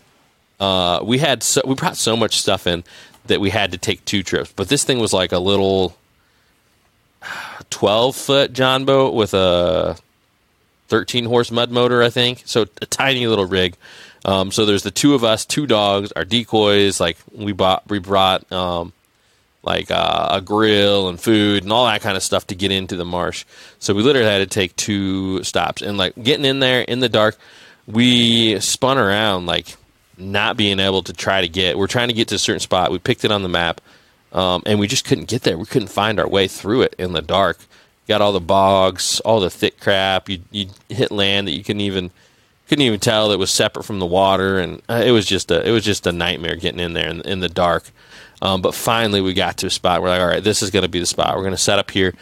[0.59, 2.83] uh, we had so, we brought so much stuff in
[3.27, 4.51] that we had to take two trips.
[4.55, 5.95] But this thing was like a little
[7.69, 9.97] 12 foot John boat with a
[10.87, 12.43] 13 horse mud motor, I think.
[12.45, 13.75] So a tiny little rig.
[14.29, 16.99] Um, so there's the two of us, two dogs, our decoys.
[16.99, 18.93] Like we bought, we brought um,
[19.63, 22.95] like uh, a grill and food and all that kind of stuff to get into
[22.95, 23.43] the marsh.
[23.79, 27.09] So we literally had to take two stops and like getting in there in the
[27.09, 27.39] dark.
[27.87, 29.75] We spun around like
[30.15, 31.79] not being able to try to get.
[31.79, 32.91] We're trying to get to a certain spot.
[32.91, 33.81] We picked it on the map,
[34.31, 35.57] um, and we just couldn't get there.
[35.57, 37.57] We couldn't find our way through it in the dark.
[38.07, 40.29] Got all the bogs, all the thick crap.
[40.29, 42.11] You you hit land that you couldn't even
[42.69, 45.67] couldn't even tell it was separate from the water, and uh, it was just a
[45.67, 47.89] it was just a nightmare getting in there in, in the dark.
[48.43, 50.01] Um, but finally, we got to a spot.
[50.01, 51.35] We're like, all right, this is going to be the spot.
[51.35, 52.13] We're going to set up here,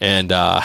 [0.00, 0.62] and uh,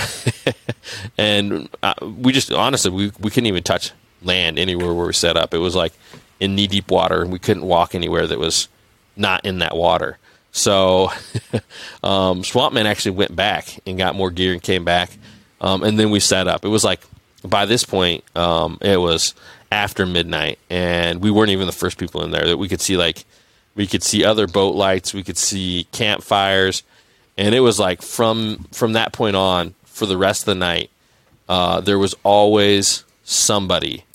[1.17, 5.35] and uh, we just honestly we we couldn't even touch land anywhere where we set
[5.35, 5.55] up.
[5.55, 5.93] It was like
[6.39, 8.67] in knee deep water, and we couldn't walk anywhere that was
[9.15, 10.19] not in that water.
[10.51, 11.05] So
[12.03, 15.17] um, Swampman actually went back and got more gear and came back,
[15.61, 16.63] um, and then we set up.
[16.63, 17.01] It was like
[17.43, 19.33] by this point, um, it was
[19.71, 22.45] after midnight, and we weren't even the first people in there.
[22.45, 23.25] That we could see like
[23.75, 26.83] we could see other boat lights, we could see campfires,
[27.37, 30.89] and it was like from from that point on for the rest of the night,
[31.49, 34.05] uh, there was always somebody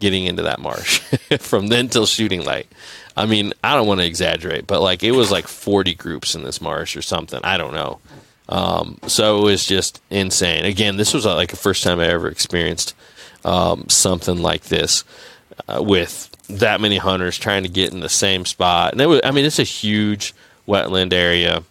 [0.00, 0.98] getting into that marsh
[1.38, 2.66] from then till shooting light.
[3.16, 6.42] I mean, I don't want to exaggerate, but like it was like 40 groups in
[6.42, 7.40] this marsh or something.
[7.44, 8.00] I don't know.
[8.50, 10.64] Um, so it was just insane.
[10.64, 12.94] Again, this was uh, like the first time I ever experienced
[13.44, 15.04] um, something like this
[15.68, 18.92] uh, with that many hunters trying to get in the same spot.
[18.92, 20.34] And it was, I mean, it's a huge
[20.66, 21.62] wetland area,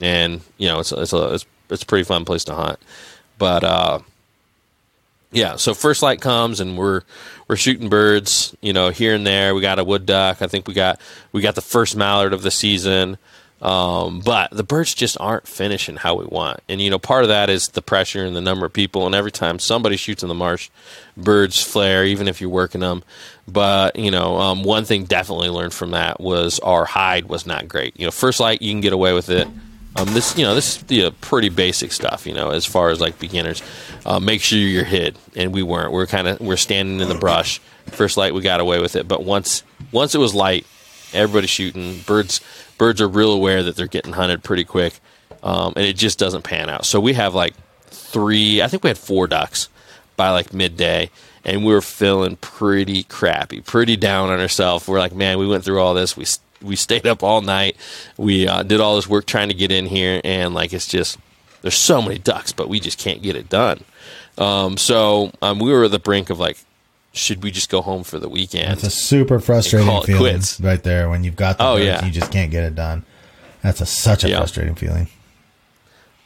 [0.00, 2.80] and you know, it's it's a it's, it's a pretty fun place to hunt.
[3.38, 4.00] But uh,
[5.30, 7.02] yeah, so first light comes and we're
[7.48, 9.54] we're shooting birds, you know, here and there.
[9.54, 10.42] We got a wood duck.
[10.42, 11.00] I think we got
[11.32, 13.18] we got the first mallard of the season.
[13.64, 16.60] Um, but the birds just aren't finishing how we want.
[16.68, 19.14] And you know, part of that is the pressure and the number of people and
[19.14, 20.68] every time somebody shoots in the marsh,
[21.16, 23.02] birds flare even if you're working them.
[23.48, 27.66] But, you know, um, one thing definitely learned from that was our hide was not
[27.66, 27.98] great.
[27.98, 29.48] You know, first light you can get away with it.
[29.96, 32.26] Um, this, you know, this is you know, pretty basic stuff.
[32.26, 33.62] You know, as far as like beginners,
[34.04, 35.92] uh, make sure you're hid, and we weren't.
[35.92, 37.60] We're kind of we're standing in the brush.
[37.86, 39.62] First light, we got away with it, but once
[39.92, 40.66] once it was light,
[41.12, 42.00] everybody's shooting.
[42.00, 42.40] Birds
[42.78, 45.00] birds are real aware that they're getting hunted pretty quick,
[45.42, 46.84] um, and it just doesn't pan out.
[46.84, 47.54] So we have like
[47.86, 48.62] three.
[48.62, 49.68] I think we had four ducks
[50.16, 51.10] by like midday,
[51.44, 54.86] and we were feeling pretty crappy, pretty down on ourselves.
[54.86, 56.16] We're like, man, we went through all this.
[56.16, 56.26] We
[56.62, 57.76] we stayed up all night.
[58.16, 61.18] We uh, did all this work trying to get in here, and like it's just
[61.62, 63.84] there's so many ducks, but we just can't get it done.
[64.36, 66.58] Um, so um, we were at the brink of like,
[67.14, 68.72] should we just go home for the weekend?
[68.72, 72.04] It's a super frustrating feeling right there when you've got the oh, yeah.
[72.04, 73.04] you just can't get it done.
[73.62, 74.38] That's a, such a yep.
[74.38, 75.08] frustrating feeling.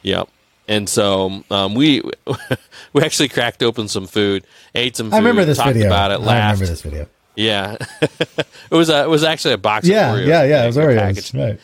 [0.01, 0.27] Yep.
[0.67, 2.01] And so um, we
[2.93, 5.09] we actually cracked open some food, ate some.
[5.09, 5.87] food, I remember this talked video.
[5.87, 6.29] About it, laughed.
[6.29, 7.07] I remember this video.
[7.35, 9.87] Yeah, it was a, it was actually a box.
[9.87, 10.63] Yeah, of Oreos yeah, yeah.
[10.63, 11.59] It was Oreos, right?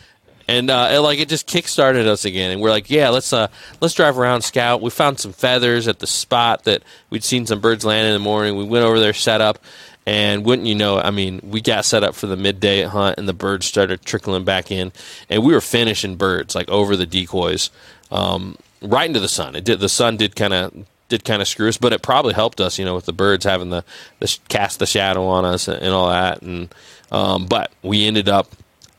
[0.47, 3.47] And uh, like it just kick-started us again, and we're like, yeah, let's uh,
[3.81, 4.79] let's drive around, scout.
[4.79, 8.19] We found some feathers at the spot that we'd seen some birds land in the
[8.19, 8.55] morning.
[8.55, 9.57] We went over there, set up,
[10.05, 13.27] and wouldn't you know, I mean, we got set up for the midday hunt, and
[13.27, 14.91] the birds started trickling back in,
[15.31, 17.71] and we were finishing birds like over the decoys,
[18.11, 19.55] um, right into the sun.
[19.55, 19.79] It did.
[19.79, 22.77] The sun did kind of did kind of screw us, but it probably helped us,
[22.77, 23.83] you know, with the birds having the,
[24.19, 26.43] the cast the shadow on us and, and all that.
[26.43, 26.73] And
[27.11, 28.47] um, but we ended up.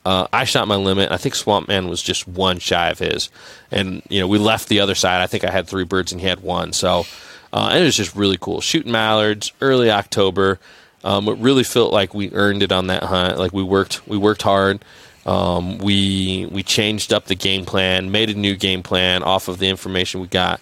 [0.07, 1.11] Uh, I shot my limit.
[1.11, 3.29] I think Swamp Man was just one shy of his,
[3.71, 5.21] and you know we left the other side.
[5.21, 6.71] I think I had three birds and he had one.
[6.71, 7.03] So
[7.51, 10.59] uh, and it was just really cool shooting mallards early October.
[11.03, 13.37] Um, it really felt like we earned it on that hunt.
[13.37, 14.79] Like we worked, we worked hard.
[15.25, 19.57] Um, we we changed up the game plan, made a new game plan off of
[19.57, 20.61] the information we got,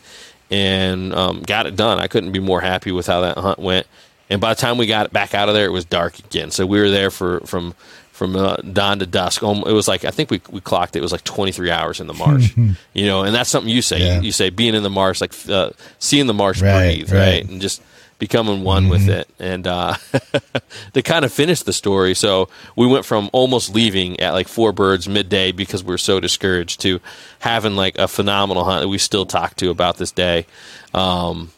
[0.49, 1.99] and um, got it done.
[1.99, 3.85] I couldn't be more happy with how that hunt went.
[4.27, 6.49] And by the time we got back out of there, it was dark again.
[6.49, 7.75] So we were there for from
[8.15, 9.43] from uh, dawn to dusk.
[9.43, 10.99] Um, it was like I think we we clocked it.
[10.99, 12.55] it was like 23 hours in the marsh.
[12.93, 13.99] you know, and that's something you say.
[13.99, 14.17] Yeah.
[14.17, 17.19] You, you, say being in the marsh, like uh, seeing the marsh right, breathe, right.
[17.19, 17.81] right, and just
[18.17, 18.91] becoming one mm-hmm.
[18.91, 19.29] with it.
[19.37, 19.95] And uh,
[20.93, 22.47] to kind of finish the story, so
[22.77, 26.81] we went from almost leaving at like four birds midday because we were so discouraged
[26.81, 27.01] to
[27.39, 30.45] having like a phenomenal hunt that we still talk to about this day.
[30.93, 31.51] Um,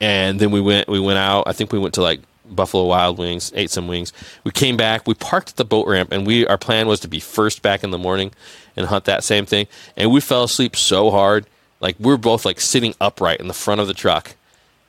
[0.00, 1.44] and then we went we went out.
[1.46, 2.20] I think we went to like
[2.50, 4.12] Buffalo Wild Wings, ate some wings.
[4.44, 7.08] We came back, we parked at the boat ramp, and we our plan was to
[7.08, 8.32] be first back in the morning
[8.76, 9.66] and hunt that same thing.
[9.96, 11.46] And we fell asleep so hard,
[11.80, 14.34] like we were both like sitting upright in the front of the truck,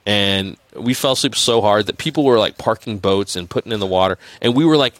[0.05, 3.79] and we fell asleep so hard that people were like parking boats and putting in
[3.79, 4.93] the water, and we were like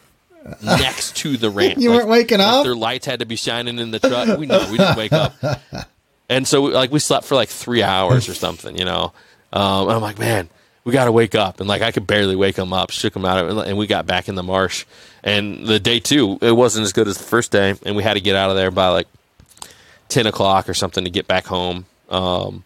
[0.64, 1.78] next to the ramp.
[1.80, 2.64] you like, weren't waking like up.
[2.64, 4.38] Their lights had to be shining in the truck.
[4.38, 5.36] We know we didn't wake up,
[6.30, 9.14] and so like we slept for like three hours or something, you know.
[9.51, 10.49] Um, I'm like, man,
[10.84, 12.91] we got to wake up, and like I could barely wake them up.
[12.91, 14.86] Shook them out, of it, and we got back in the marsh.
[15.23, 18.13] And the day two, it wasn't as good as the first day, and we had
[18.13, 19.07] to get out of there by like
[20.07, 21.86] ten o'clock or something to get back home.
[22.09, 22.63] Um,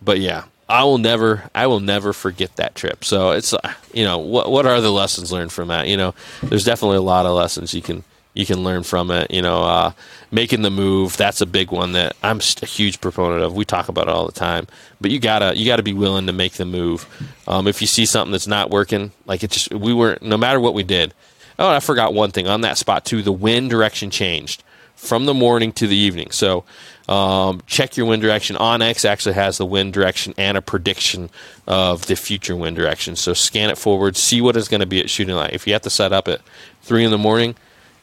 [0.00, 3.04] but yeah, I will never, I will never forget that trip.
[3.04, 5.88] So it's, uh, you know, what what are the lessons learned from that?
[5.88, 8.04] You know, there's definitely a lot of lessons you can
[8.36, 9.30] you can learn from it.
[9.30, 9.92] You know, uh,
[10.30, 13.54] making the move that's a big one that I'm a huge proponent of.
[13.54, 14.66] We talk about it all the time,
[15.00, 17.06] but you gotta you gotta be willing to make the move.
[17.48, 20.60] Um, if you see something that's not working, like it just we were no matter
[20.60, 21.14] what we did.
[21.58, 23.22] Oh, I forgot one thing on that spot too.
[23.22, 24.62] The wind direction changed
[24.94, 26.30] from the morning to the evening.
[26.30, 26.64] So
[27.08, 28.56] um, check your wind direction.
[28.56, 31.30] onX actually has the wind direction and a prediction
[31.66, 33.14] of the future wind direction.
[33.16, 35.52] So scan it forward, see what it's going to be at shooting light.
[35.52, 36.40] If you have to set up at
[36.82, 37.54] three in the morning,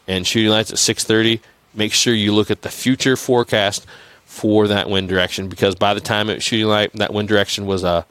[0.07, 1.39] and shooting lights at 6:30,
[1.73, 3.85] make sure you look at the future forecast
[4.25, 7.65] for that wind direction because by the time it was shooting light, that wind direction
[7.65, 8.05] was a,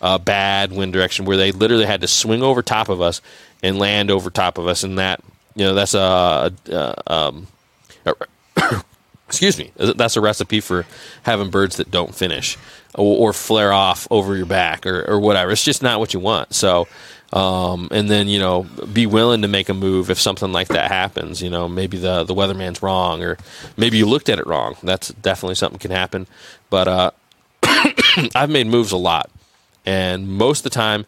[0.00, 3.20] a bad wind direction where they literally had to swing over top of us
[3.62, 5.22] and land over top of us, and that
[5.54, 7.46] you know that's a, a, um,
[8.04, 8.84] a
[9.28, 10.86] excuse me, that's a recipe for
[11.22, 12.56] having birds that don't finish
[12.94, 15.52] or, flare off over your back or, or, whatever.
[15.52, 16.54] It's just not what you want.
[16.54, 16.88] So
[17.32, 20.90] um, and then you know be willing to make a move if something like that
[20.90, 21.42] happens.
[21.42, 23.36] You know maybe the the weatherman's wrong or
[23.76, 24.76] maybe you looked at it wrong.
[24.82, 26.26] That's definitely something can happen.
[26.70, 27.10] But uh,
[28.34, 29.30] I've made moves a lot,
[29.84, 31.06] and most of the time.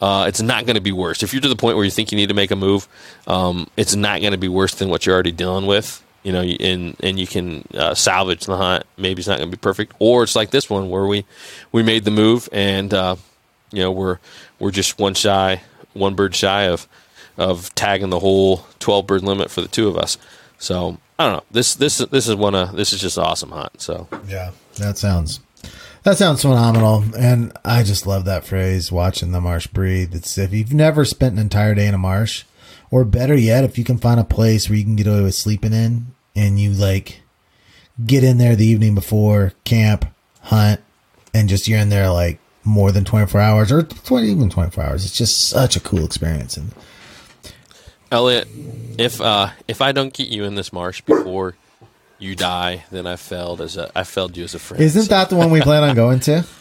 [0.00, 1.22] Uh, it's not going to be worse.
[1.22, 2.88] If you're to the point where you think you need to make a move,
[3.26, 6.03] um, it's not going to be worse than what you're already dealing with.
[6.24, 8.84] You know, and and you can uh, salvage the hunt.
[8.96, 11.24] Maybe it's not going to be perfect, or it's like this one where we
[11.70, 13.16] we made the move and uh,
[13.70, 14.18] you know we're
[14.58, 15.60] we're just one shy,
[15.92, 16.88] one bird shy of
[17.36, 20.16] of tagging the whole twelve bird limit for the two of us.
[20.58, 21.44] So I don't know.
[21.50, 23.80] This this this is one of this is just awesome hunt.
[23.80, 25.40] So yeah, that sounds
[26.04, 28.92] that sounds phenomenal, and I just love that phrase.
[28.92, 30.14] Watching the marsh breathe.
[30.14, 32.44] It's if you've never spent an entire day in a marsh,
[32.94, 35.34] or better yet, if you can find a place where you can get away with
[35.34, 37.22] sleeping in, and you like
[38.06, 40.06] get in there the evening before camp,
[40.42, 40.80] hunt,
[41.34, 45.04] and just you're in there like more than 24 hours or 20, even 24 hours.
[45.04, 46.56] It's just such a cool experience.
[46.56, 46.72] And
[48.12, 48.46] Elliot,
[48.96, 51.56] if uh, if I don't get you in this marsh before
[52.20, 54.80] you die, then I failed as a I failed you as a friend.
[54.80, 55.08] Isn't so.
[55.08, 56.44] that the one we plan on going to?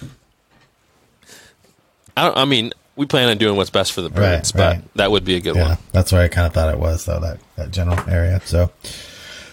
[2.18, 4.82] I, I, mean, we plan on doing what's best for the birds, right, right.
[4.82, 5.78] but that would be a good yeah, one.
[5.92, 8.42] That's where I kind of thought it was, though that that general area.
[8.46, 8.72] So,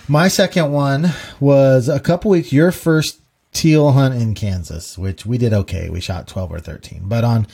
[0.09, 2.53] my second one was a couple weeks.
[2.53, 3.21] Your first
[3.53, 5.91] teal hunt in Kansas, which we did okay.
[5.91, 7.03] We shot 12 or 13.
[7.05, 7.47] But on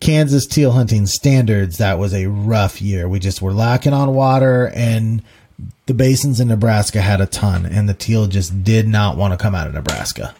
[0.00, 3.08] Kansas teal hunting standards, that was a rough year.
[3.08, 5.22] We just were lacking on water and
[5.86, 9.42] the basins in Nebraska had a ton and the teal just did not want to
[9.42, 10.34] come out of Nebraska.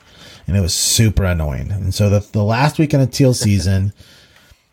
[0.47, 1.71] And it was super annoying.
[1.71, 3.93] And so the, the last weekend of teal season,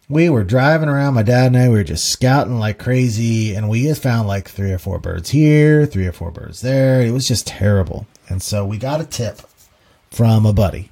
[0.08, 3.70] we were driving around, my dad and I, we were just scouting like crazy and
[3.70, 7.02] we just found like three or four birds here, three or four birds there.
[7.02, 8.06] It was just terrible.
[8.30, 9.42] And so we got a tip
[10.12, 10.92] from a buddy,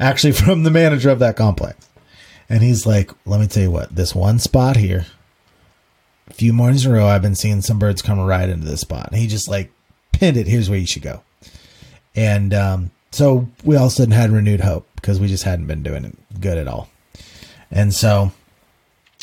[0.00, 1.88] actually from the manager of that complex.
[2.48, 5.06] And he's like, let me tell you what, this one spot here,
[6.28, 8.80] a few mornings in a row, I've been seeing some birds come right into this
[8.80, 9.08] spot.
[9.10, 9.70] And he just like
[10.12, 10.48] pinned it.
[10.48, 11.22] Here's where you should go.
[12.16, 15.66] And um, so we all of a sudden had renewed hope because we just hadn't
[15.66, 16.88] been doing it good at all.
[17.70, 18.32] And so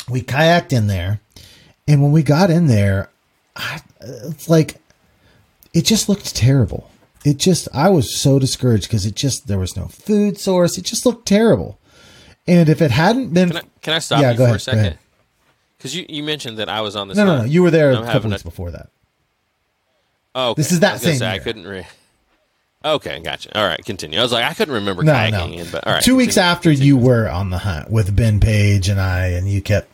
[0.10, 1.20] we kayaked in there.
[1.88, 3.10] And when we got in there,
[3.56, 4.78] I, it's like,
[5.74, 6.92] it just looked terrible
[7.24, 10.78] it just I was so discouraged because it just there was no food source.
[10.78, 11.80] It just looked terrible.
[12.48, 14.60] And if it hadn't been, can I, can I stop yeah, you for ahead, a
[14.60, 14.98] second?
[15.78, 17.18] Because you, you mentioned that I was on this.
[17.18, 17.44] No, no, no.
[17.44, 18.46] You were there a couple weeks a...
[18.46, 18.89] before that.
[20.34, 20.62] Oh, okay.
[20.62, 21.18] this is that same.
[21.18, 21.68] Say, I couldn't.
[21.68, 21.88] Re-
[22.84, 23.57] okay, gotcha.
[23.57, 24.19] All right, continue.
[24.19, 25.63] I was like, I couldn't remember no, kayaking, no.
[25.63, 26.03] In, but all right.
[26.03, 26.95] Two weeks after continue.
[26.95, 29.89] you were on the hunt with Ben Page and I, and you kept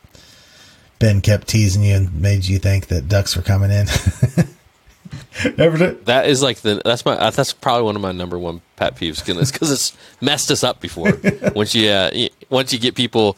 [1.00, 3.88] Ben kept teasing you and made you think that ducks were coming in.
[5.58, 6.06] Never did.
[6.06, 8.96] That is like the that's my uh, that's probably one of my number one pet
[8.96, 11.12] peeves because it's messed us up before.
[11.56, 12.12] once you uh,
[12.50, 13.38] once you get people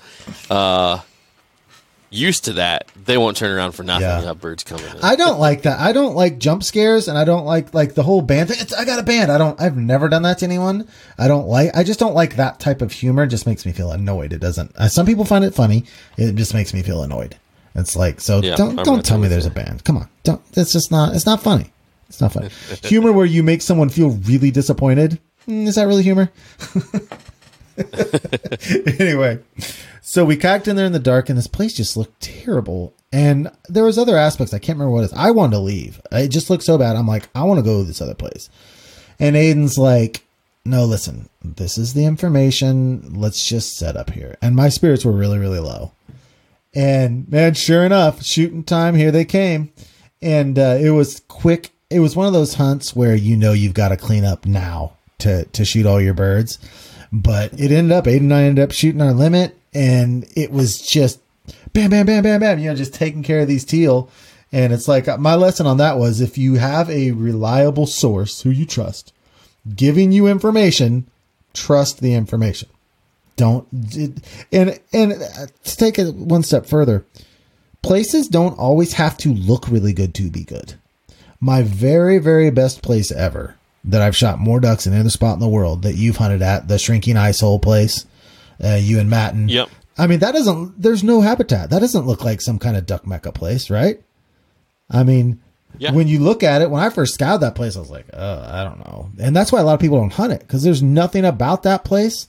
[0.49, 0.99] uh,
[2.09, 4.07] used to that, they won't turn around for nothing.
[4.07, 4.19] Yeah.
[4.21, 4.85] You have birds coming.
[4.85, 4.97] In.
[5.01, 5.79] I don't like that.
[5.79, 8.57] I don't like jump scares, and I don't like like the whole band thing.
[8.59, 9.31] It's, I got a band.
[9.31, 9.59] I don't.
[9.59, 10.87] I've never done that to anyone.
[11.17, 11.75] I don't like.
[11.75, 13.23] I just don't like that type of humor.
[13.23, 14.33] It just makes me feel annoyed.
[14.33, 14.75] It doesn't.
[14.75, 15.85] Uh, some people find it funny.
[16.17, 17.37] It just makes me feel annoyed.
[17.75, 18.41] It's like so.
[18.41, 19.83] Yeah, don't I'm don't tell me there's a band.
[19.83, 20.09] Come on.
[20.23, 20.41] Don't.
[20.53, 21.15] It's just not.
[21.15, 21.71] It's not funny.
[22.07, 22.49] It's not funny.
[22.83, 25.19] humor where you make someone feel really disappointed.
[25.47, 26.31] Mm, is that really humor?
[28.99, 29.39] anyway,
[30.01, 32.93] so we kayaked in there in the dark, and this place just looked terrible.
[33.11, 35.13] And there was other aspects I can't remember what it is.
[35.13, 36.01] I wanted to leave.
[36.11, 36.95] It just looked so bad.
[36.95, 38.49] I'm like, I want to go to this other place.
[39.19, 40.23] And Aiden's like,
[40.65, 43.13] No, listen, this is the information.
[43.13, 44.37] Let's just set up here.
[44.41, 45.91] And my spirits were really, really low.
[46.73, 48.95] And man, sure enough, shooting time.
[48.95, 49.71] Here they came,
[50.21, 51.71] and uh, it was quick.
[51.89, 54.93] It was one of those hunts where you know you've got to clean up now
[55.17, 56.59] to to shoot all your birds
[57.11, 60.79] but it ended up, Aiden and I ended up shooting our limit, and it was
[60.81, 61.19] just
[61.73, 64.09] bam, bam, bam, bam, bam, you know, just taking care of these teal.
[64.51, 68.41] And it's like uh, my lesson on that was if you have a reliable source
[68.41, 69.13] who you trust
[69.75, 71.05] giving you information,
[71.53, 72.69] trust the information.
[73.35, 73.67] Don't
[74.51, 77.05] and and uh, to take it one step further,
[77.81, 80.75] places don't always have to look really good to be good.
[81.39, 83.55] My very very best place ever
[83.85, 86.41] that I've shot more ducks in any other spot in the world that you've hunted
[86.41, 88.05] at, the shrinking ice hole place,
[88.63, 89.49] uh, you and Matten.
[89.49, 89.69] Yep.
[89.97, 91.69] I mean, that doesn't, there's no habitat.
[91.69, 94.01] That doesn't look like some kind of duck mecca place, right?
[94.89, 95.41] I mean,
[95.77, 95.91] yeah.
[95.91, 98.47] when you look at it, when I first scouted that place, I was like, oh,
[98.49, 99.11] I don't know.
[99.19, 101.83] And that's why a lot of people don't hunt it because there's nothing about that
[101.83, 102.27] place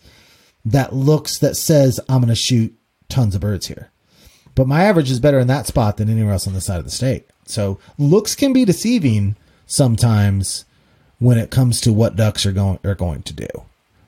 [0.65, 2.77] that looks, that says, I'm going to shoot
[3.09, 3.91] tons of birds here.
[4.55, 6.85] But my average is better in that spot than anywhere else on the side of
[6.85, 7.27] the state.
[7.47, 9.37] So looks can be deceiving
[9.67, 10.65] sometimes
[11.21, 13.47] when it comes to what ducks are going are going to do.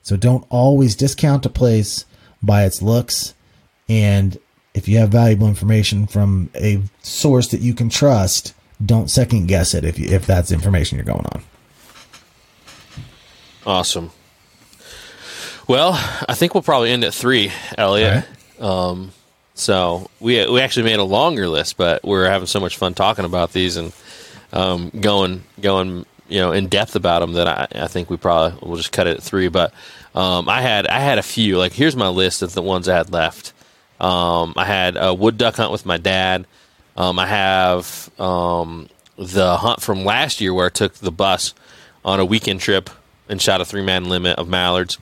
[0.03, 2.05] So don't always discount a place
[2.43, 3.35] by its looks
[3.89, 4.39] and
[4.75, 8.55] if you have valuable information from a source that you can trust,
[8.85, 11.43] don't second guess it if you, if that's information you're going on.
[13.67, 14.11] Awesome.
[15.69, 15.93] Well,
[16.29, 18.25] I think we'll probably end at three, Elliot.
[18.59, 18.67] Right.
[18.67, 19.13] Um,
[19.55, 23.25] so we we actually made a longer list, but we're having so much fun talking
[23.25, 23.93] about these and
[24.53, 28.59] um, going going you know in depth about them that I, I think we probably
[28.67, 29.49] will just cut it at three.
[29.49, 29.73] But
[30.15, 31.59] um, I had I had a few.
[31.59, 33.53] Like here's my list of the ones I had left.
[34.01, 36.47] Um, I had a wood duck hunt with my dad.
[36.97, 41.55] Um, I have um, the hunt from last year where I took the bus
[42.05, 42.91] on a weekend trip
[43.29, 44.99] and shot a three man limit of mallards.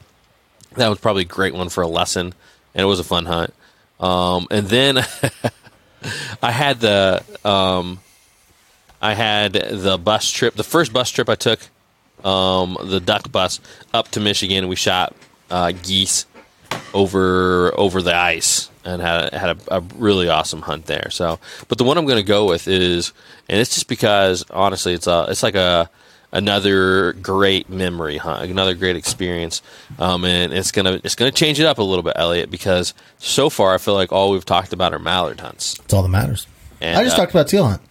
[0.76, 2.34] That was probably a great one for a lesson,
[2.74, 3.54] and it was a fun hunt.
[4.00, 4.98] Um, and then
[6.42, 8.00] I had the um,
[9.00, 11.60] I had the bus trip, the first bus trip I took,
[12.24, 13.60] um, the duck bus
[13.94, 14.68] up to Michigan.
[14.68, 15.14] We shot
[15.50, 16.26] uh, geese
[16.94, 21.08] over over the ice and had had a, a, really awesome hunt there.
[21.10, 21.38] So,
[21.68, 23.12] but the one I'm going to go with is,
[23.48, 25.90] and it's just because honestly, it's a it's like a
[26.32, 29.62] another great memory hunt, another great experience,
[29.98, 33.50] um, and it's gonna it's gonna change it up a little bit, Elliot, because so
[33.50, 35.78] far I feel like all we've talked about are mallard hunts.
[35.80, 36.46] It's all that matters.
[36.80, 37.82] And, I just uh, talked about teal hunt.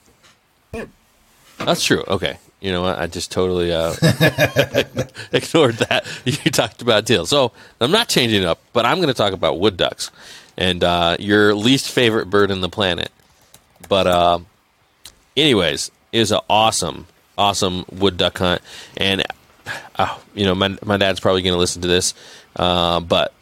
[1.60, 2.04] That's true.
[2.08, 2.38] Okay.
[2.62, 3.00] You know what?
[3.00, 3.94] I just totally uh,
[5.32, 6.06] ignored that.
[6.26, 7.26] You talked about teal.
[7.26, 10.12] So I'm not changing up, but I'm going to talk about wood ducks
[10.58, 13.12] and uh, your least favorite bird in the planet.
[13.88, 14.40] But, uh,
[15.38, 17.08] anyways, it was an awesome,
[17.38, 18.62] awesome wood duck hunt.
[18.98, 19.24] And,
[19.96, 22.14] uh, you know, my, my dad's probably going to listen to this.
[22.56, 23.34] Uh, but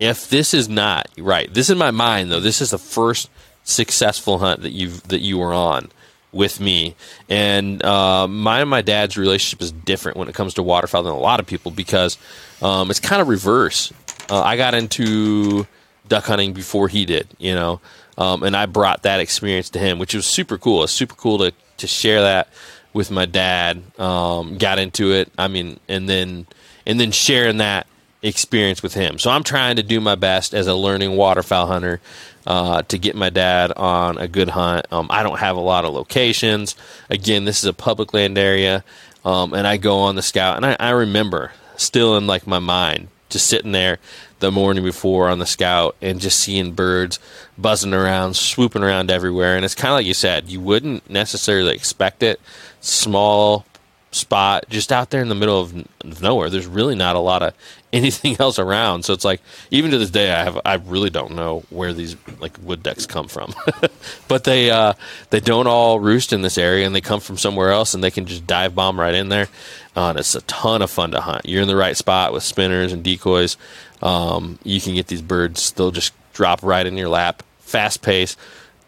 [0.00, 2.40] if this is not right, this is my mind, though.
[2.40, 3.30] This is the first
[3.62, 5.90] successful hunt that you that you were on
[6.32, 6.94] with me.
[7.28, 11.12] And uh, my and my dad's relationship is different when it comes to waterfowl than
[11.12, 12.18] a lot of people because
[12.62, 13.92] um, it's kind of reverse.
[14.28, 15.66] Uh, I got into
[16.08, 17.80] duck hunting before he did, you know,
[18.18, 20.84] um, and I brought that experience to him, which was super cool.
[20.84, 22.48] It's super cool to to share that
[22.92, 23.82] with my dad.
[23.98, 26.46] Um, got into it, I mean, and then
[26.86, 27.86] and then sharing that
[28.22, 29.18] experience with him.
[29.18, 32.00] So I'm trying to do my best as a learning waterfowl hunter
[32.46, 34.86] uh, to get my dad on a good hunt.
[34.90, 36.74] Um, I don't have a lot of locations.
[37.08, 38.84] Again, this is a public land area,
[39.24, 42.58] um, and I go on the scout, and I, I, remember still in like my
[42.58, 43.98] mind, just sitting there
[44.40, 47.18] the morning before on the scout and just seeing birds
[47.58, 49.56] buzzing around, swooping around everywhere.
[49.56, 52.40] And it's kind of like you said, you wouldn't necessarily expect it.
[52.80, 53.66] Small
[54.12, 56.50] spot just out there in the middle of nowhere.
[56.50, 57.54] There's really not a lot of
[57.92, 59.04] anything else around.
[59.04, 62.16] So it's like even to this day, I have I really don't know where these
[62.38, 63.54] like wood ducks come from,
[64.28, 64.94] but they uh,
[65.30, 68.10] they don't all roost in this area, and they come from somewhere else, and they
[68.10, 69.48] can just dive bomb right in there.
[69.96, 71.46] Uh, and it's a ton of fun to hunt.
[71.46, 73.56] You're in the right spot with spinners and decoys.
[74.02, 78.36] Um, you can get these birds; they'll just drop right in your lap fast pace.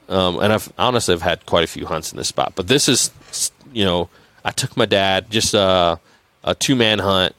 [0.08, 2.88] Um, and I've honestly I've had quite a few hunts in this spot, but this
[2.88, 3.10] is
[3.72, 4.08] you know
[4.44, 5.98] I took my dad just a,
[6.44, 7.34] a two man hunt,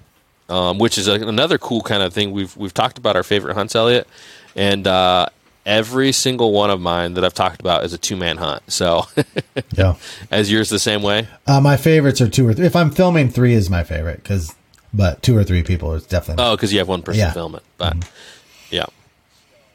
[0.49, 2.31] um, which is a, another cool kind of thing.
[2.31, 4.07] We've we've talked about our favorite hunts, Elliot,
[4.55, 5.27] and uh,
[5.65, 8.63] every single one of mine that I've talked about is a two man hunt.
[8.67, 9.05] So,
[9.73, 9.95] yeah,
[10.31, 11.27] as yours the same way.
[11.47, 12.65] Uh, my favorites are two or three.
[12.65, 14.55] If I'm filming, three is my favorite because,
[14.93, 16.43] but two or three people is definitely.
[16.43, 17.31] Oh, because you have one person yeah.
[17.31, 18.75] film it, but mm-hmm.
[18.75, 18.85] yeah.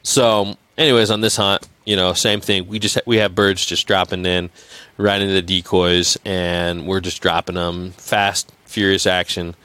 [0.03, 2.67] So, anyways, on this hunt, you know, same thing.
[2.67, 4.49] We just we have birds just dropping in,
[4.97, 9.55] right into the decoys, and we're just dropping them fast, furious action.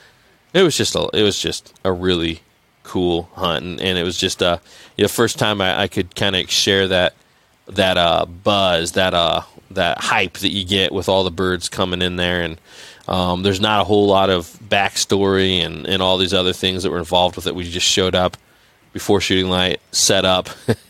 [0.54, 2.40] It was just a it was just a really
[2.84, 4.58] cool hunt, and, and it was just uh
[4.96, 7.14] know first time I, I could kind of share that
[7.66, 12.00] that uh buzz that uh that hype that you get with all the birds coming
[12.00, 12.58] in there and
[13.06, 16.90] um, there's not a whole lot of backstory and, and all these other things that
[16.90, 17.54] were involved with it.
[17.54, 18.36] We just showed up
[18.92, 20.48] before shooting light, set up,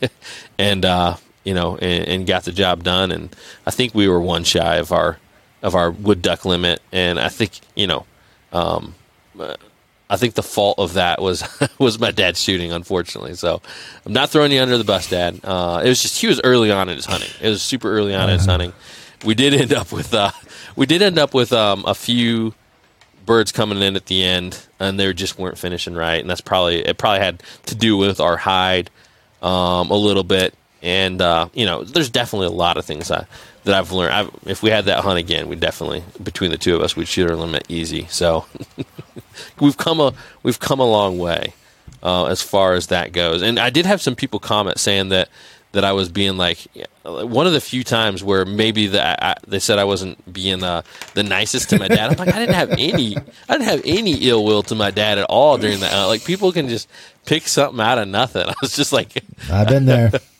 [0.57, 3.11] and uh, you know, and, and, got the job done.
[3.11, 3.35] And
[3.65, 5.17] I think we were one shy of our
[5.61, 6.81] of our wood duck limit.
[6.91, 8.05] And I think you know,
[8.53, 8.95] um,
[10.09, 11.43] I think the fault of that was
[11.79, 13.35] was my dad shooting, unfortunately.
[13.35, 13.61] So
[14.05, 15.39] I'm not throwing you under the bus, Dad.
[15.43, 17.29] Uh, it was just he was early on in his hunting.
[17.41, 18.51] It was super early on in his uh-huh.
[18.51, 18.73] hunting.
[19.25, 20.31] We did end up with uh,
[20.75, 22.53] we did end up with um, a few
[23.25, 26.19] birds coming in at the end, and they just weren't finishing right.
[26.19, 26.97] And that's probably it.
[26.97, 28.91] Probably had to do with our hide
[29.41, 30.53] um, a little bit.
[30.85, 33.25] And uh, you know, there's definitely a lot of things I,
[33.63, 34.13] that I've learned.
[34.13, 37.07] I've, if we had that hunt again, we definitely between the two of us, we'd
[37.07, 38.05] shoot our limit easy.
[38.11, 38.45] So
[39.59, 40.13] we've come a
[40.43, 41.55] we've come a long way
[42.03, 43.41] uh, as far as that goes.
[43.41, 45.29] And I did have some people comment saying that
[45.71, 46.67] that I was being like
[47.03, 50.83] one of the few times where maybe the, I, they said I wasn't being uh,
[51.15, 52.11] the nicest to my dad.
[52.11, 55.17] I'm like I didn't have any I didn't have any ill will to my dad
[55.17, 55.93] at all during that.
[55.93, 56.87] Uh, like people can just
[57.25, 58.43] pick something out of nothing.
[58.47, 60.11] I was just like I've been there.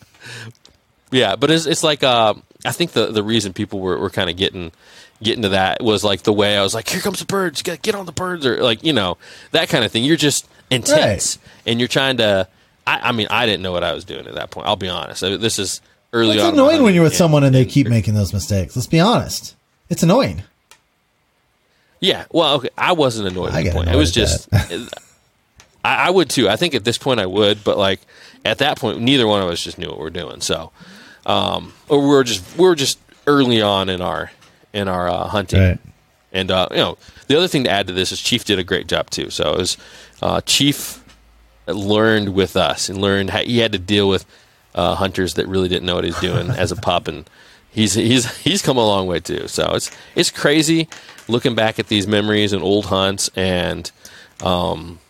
[1.10, 2.34] yeah, but it's it's like uh,
[2.64, 4.72] I think the the reason people were, were kind of getting
[5.22, 7.82] getting to that was like the way I was like, here comes the birds, get
[7.82, 9.18] get on the birds, or like you know
[9.52, 10.04] that kind of thing.
[10.04, 11.70] You're just intense, right.
[11.70, 12.48] and you're trying to.
[12.88, 14.68] I, I, mean, I didn't know what I was doing at that point.
[14.68, 15.20] I'll be honest.
[15.20, 15.80] This is
[16.12, 16.36] early.
[16.36, 18.76] It's annoying when you're with and, someone and they keep making those mistakes.
[18.76, 19.56] Let's be honest.
[19.88, 20.44] It's annoying.
[21.98, 22.26] Yeah.
[22.30, 22.68] Well, okay.
[22.78, 23.88] I wasn't annoyed at the point.
[23.88, 24.48] It was just.
[25.84, 26.48] I, I would too.
[26.48, 28.00] I think at this point I would, but like
[28.44, 30.40] at that point, neither one of us just knew what we are doing.
[30.40, 30.72] So,
[31.26, 34.30] um, or we were just we were just early on in our
[34.72, 35.60] in our uh, hunting.
[35.60, 35.78] Right.
[36.32, 38.64] And uh, you know, the other thing to add to this is Chief did a
[38.64, 39.30] great job too.
[39.30, 39.76] So it was
[40.22, 41.04] uh, Chief
[41.66, 44.24] learned with us and learned how he had to deal with
[44.74, 47.28] uh, hunters that really didn't know what he's doing as a pup, and
[47.70, 49.48] he's he's he's come a long way too.
[49.48, 50.88] So it's it's crazy
[51.28, 53.90] looking back at these memories and old hunts, and
[54.42, 55.00] um,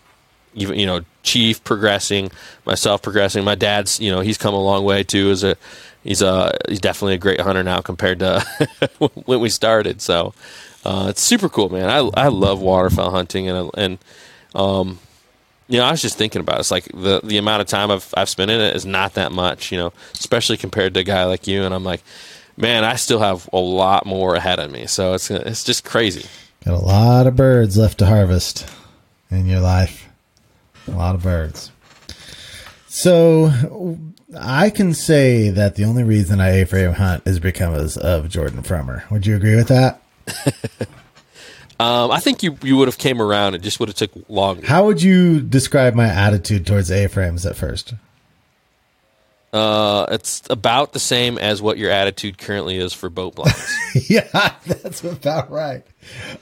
[0.54, 2.30] even you know Chief progressing,
[2.64, 3.42] myself progressing.
[3.44, 5.56] My dad's you know he's come a long way too as a
[6.04, 8.46] he's a he's definitely a great hunter now compared to
[9.26, 10.00] when we started.
[10.00, 10.34] So
[10.84, 11.90] uh, it's super cool, man.
[11.90, 13.98] I I love waterfowl hunting and and
[14.54, 15.00] um,
[15.66, 16.60] you know I was just thinking about it.
[16.60, 19.32] it's like the the amount of time I've I've spent in it is not that
[19.32, 21.64] much, you know, especially compared to a guy like you.
[21.64, 22.04] And I'm like,
[22.56, 24.86] man, I still have a lot more ahead of me.
[24.86, 26.26] So it's it's just crazy.
[26.64, 28.68] Got a lot of birds left to harvest
[29.30, 30.05] in your life.
[30.88, 31.70] A lot of birds.
[32.88, 33.50] So
[34.38, 39.08] I can say that the only reason I A-frame hunt is because of Jordan Frommer.
[39.10, 40.00] Would you agree with that?
[41.78, 43.54] um, I think you you would have came around.
[43.54, 44.66] It just would have took longer.
[44.66, 47.94] How would you describe my attitude towards A-frames at first?
[49.52, 53.74] Uh, it's about the same as what your attitude currently is for boat blinds.
[54.10, 55.82] yeah, that's about right.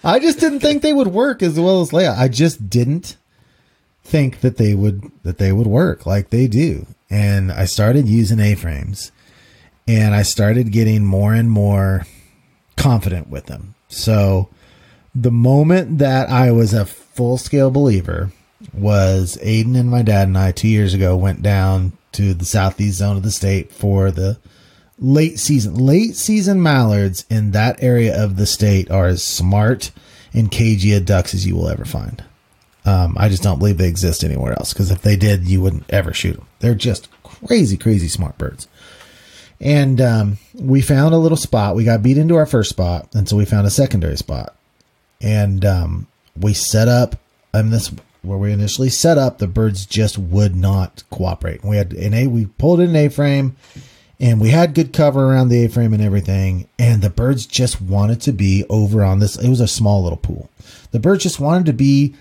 [0.02, 2.18] I just didn't think they would work as well as layout.
[2.18, 3.16] I just didn't
[4.04, 6.86] think that they would that they would work like they do.
[7.10, 9.10] And I started using A-frames
[9.88, 12.06] and I started getting more and more
[12.76, 13.74] confident with them.
[13.88, 14.48] So
[15.14, 18.30] the moment that I was a full scale believer
[18.72, 22.98] was Aiden and my dad and I two years ago went down to the southeast
[22.98, 24.38] zone of the state for the
[24.98, 25.74] late season.
[25.74, 29.90] Late season mallards in that area of the state are as smart
[30.32, 32.24] and cagey ducks as you will ever find.
[32.84, 35.90] Um, I just don't believe they exist anywhere else because if they did, you wouldn't
[35.90, 36.46] ever shoot them.
[36.60, 38.68] They're just crazy, crazy smart birds.
[39.60, 41.76] And um, we found a little spot.
[41.76, 44.54] We got beat into our first spot, and so we found a secondary spot.
[45.20, 46.06] And um,
[46.38, 47.16] we set up,
[47.52, 47.90] and this
[48.22, 51.62] where we initially set up, the birds just would not cooperate.
[51.62, 53.56] We had an A, we pulled in an A frame,
[54.18, 56.68] and we had good cover around the A frame and everything.
[56.78, 59.36] And the birds just wanted to be over on this.
[59.36, 60.50] It was a small little pool.
[60.90, 62.14] The birds just wanted to be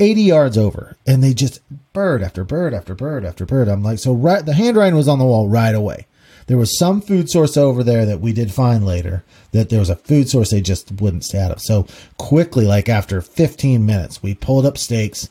[0.00, 1.60] 80 yards over and they just
[1.92, 3.68] bird after bird after bird after bird.
[3.68, 6.06] I'm like, so right, the handwriting was on the wall right away.
[6.46, 9.22] There was some food source over there that we did find later
[9.52, 11.60] that there was a food source they just wouldn't stay out of.
[11.60, 11.86] So
[12.16, 15.28] quickly, like after 15 minutes, we pulled up stakes,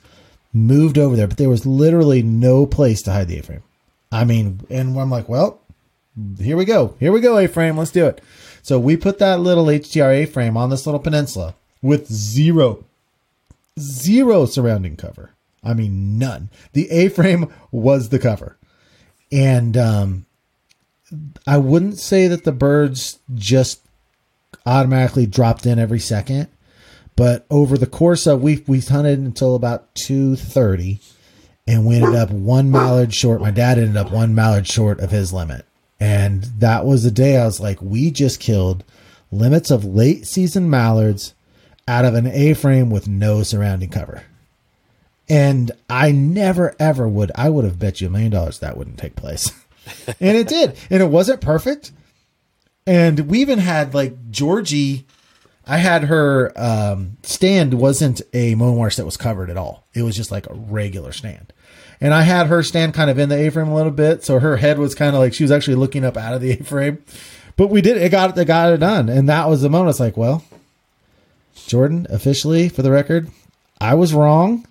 [0.54, 3.64] moved over there, but there was literally no place to hide the A-frame.
[4.12, 5.60] I mean, and I'm like, well,
[6.38, 6.96] here we go.
[7.00, 7.78] Here we go, A-frame.
[7.78, 8.22] Let's do it.
[8.62, 12.86] So we put that little HTR A-frame on this little peninsula with zero,
[13.80, 15.32] zero surrounding cover.
[15.64, 16.50] I mean, none.
[16.74, 18.58] The A-frame was the cover.
[19.32, 20.26] And um,
[21.46, 23.82] I wouldn't say that the birds just
[24.66, 26.48] automatically dropped in every second,
[27.16, 31.00] but over the course of we we hunted until about two thirty,
[31.68, 33.42] and we ended up one mallard short.
[33.42, 35.66] My dad ended up one mallard short of his limit,
[36.00, 38.84] and that was the day I was like, we just killed
[39.32, 41.34] limits of late season mallards
[41.90, 44.24] out of an A frame with no surrounding cover.
[45.28, 47.32] And I never ever would.
[47.34, 49.52] I would have bet you a million dollars that wouldn't take place.
[50.20, 50.78] and it did.
[50.92, 51.92] And it wasn't perfect.
[52.86, 55.08] And we even had like Georgie.
[55.66, 59.88] I had her um, stand wasn't a Momarsh that was covered at all.
[59.94, 61.54] It was just like a regular stand.
[62.02, 64.40] And I had her stand kind of in the A frame a little bit, so
[64.40, 66.64] her head was kind of like she was actually looking up out of the A
[66.64, 67.04] frame.
[67.56, 69.92] But we did it got it got it done, and that was the moment.
[69.92, 70.44] It's like, well,
[71.56, 73.30] Jordan, officially for the record,
[73.80, 74.66] I was wrong.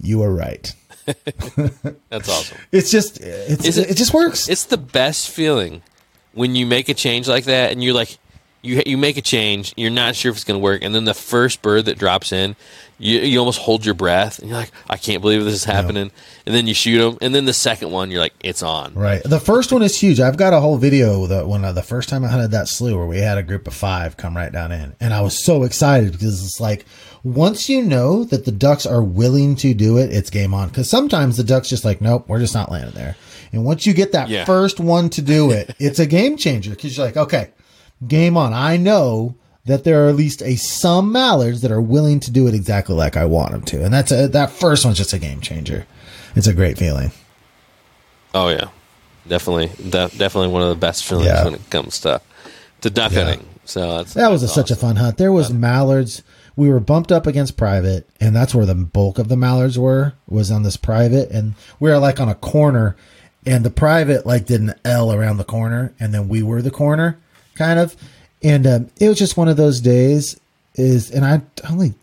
[0.00, 0.74] You were right.
[2.08, 2.58] That's awesome.
[2.72, 4.48] It's just it's, it, it- it just works.
[4.48, 5.82] It's the best feeling
[6.32, 8.18] when you make a change like that, and you're like,
[8.64, 11.04] you you make a change, you're not sure if it's going to work, and then
[11.04, 12.56] the first bird that drops in,
[12.98, 16.10] you you almost hold your breath, and you're like, I can't believe this is happening,
[16.46, 18.94] and then you shoot them, and then the second one, you're like, it's on.
[18.94, 19.22] Right.
[19.24, 20.20] The first one is huge.
[20.20, 22.96] I've got a whole video that when uh, the first time I hunted that slough
[22.96, 25.62] where we had a group of five come right down in, and I was so
[25.64, 26.84] excited because it's like
[27.22, 30.68] once you know that the ducks are willing to do it, it's game on.
[30.68, 33.16] Because sometimes the ducks just like, nope, we're just not landing there.
[33.52, 34.44] And once you get that Yeah.
[34.44, 37.48] first one to do it, it's a game changer because you're like, okay,
[38.06, 38.52] game on.
[38.52, 39.36] I know
[39.66, 42.94] that there are at least a some mallards that are willing to do it exactly
[42.94, 45.86] like I want them to, and that's a, that first one's just a game changer.
[46.36, 47.12] It's a great feeling.
[48.34, 48.68] Oh yeah,
[49.28, 51.44] definitely, de- definitely one of the best feelings Yeah.
[51.44, 52.20] when it comes to
[52.82, 53.24] to duck Yeah.
[53.24, 53.46] hunting.
[53.66, 55.16] So that's, That was a, that's such a fun hunt.
[55.16, 56.22] There was mallards.
[56.54, 60.12] We were bumped up against private, and that's where the bulk of the mallards were.
[60.28, 62.94] Was on this private, and we were like on a corner,
[63.46, 66.70] and the private like did an L around the corner, and then we were the
[66.70, 67.18] corner,
[67.54, 67.96] kind of.
[68.42, 70.38] And um, it was just one of those days.
[70.76, 71.40] Is and I
[71.70, 71.94] only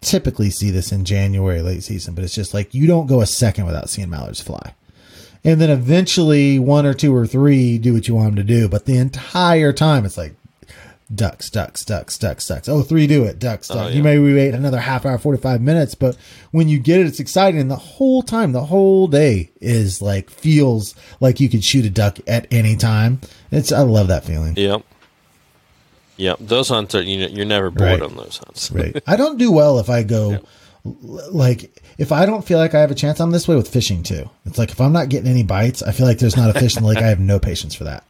[0.00, 3.26] typically see this in January late season, but it's just like you don't go a
[3.26, 4.74] second without seeing mallards fly.
[5.42, 8.68] And then eventually one or two or three do what you want them to do,
[8.68, 10.34] but the entire time it's like
[11.14, 12.68] ducks, ducks, ducks, ducks, ducks.
[12.68, 13.80] Oh, three do it, ducks, ducks.
[13.80, 13.94] Oh, yeah.
[13.94, 16.16] You may wait another half hour, 45 minutes, but
[16.50, 17.60] when you get it, it's exciting.
[17.60, 21.90] And the whole time, the whole day is like, feels like you could shoot a
[21.90, 23.20] duck at any time.
[23.50, 24.54] It's, I love that feeling.
[24.56, 24.84] Yep.
[26.20, 26.38] Yep.
[26.40, 28.02] Those hunts are you know, you're never bored Right.
[28.02, 28.70] on those hunts.
[28.70, 29.02] Right.
[29.06, 30.38] I don't do well if I go,
[31.04, 34.02] like, if I don't feel like I have a chance, I'm this way with fishing
[34.02, 34.28] too.
[34.46, 36.76] It's like if I'm not getting any bites, I feel like there's not a fish
[36.76, 36.98] in the lake.
[36.98, 38.04] I have no patience for that.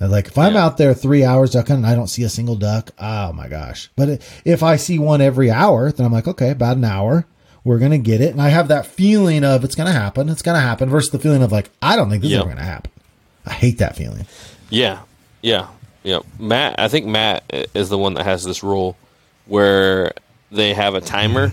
[0.00, 0.64] And, Like if I'm Yeah.
[0.64, 3.48] out there three hours duck hunting and I don't see a single duck, oh my
[3.48, 3.90] gosh.
[3.96, 7.26] But if I see one every hour, then I'm like, okay, about an hour,
[7.64, 10.60] we're gonna get it, and I have that feeling of it's gonna happen, it's gonna
[10.60, 12.38] happen, versus the feeling of like I don't think this Yep.
[12.40, 12.90] is ever gonna happen.
[13.46, 14.26] I hate that feeling.
[14.70, 15.00] Yeah,
[15.42, 15.66] yeah,
[16.02, 16.20] yeah.
[16.38, 17.44] Matt, I think Matt
[17.74, 18.96] is the one that has this rule
[19.46, 20.12] where
[20.50, 21.52] they have a timer,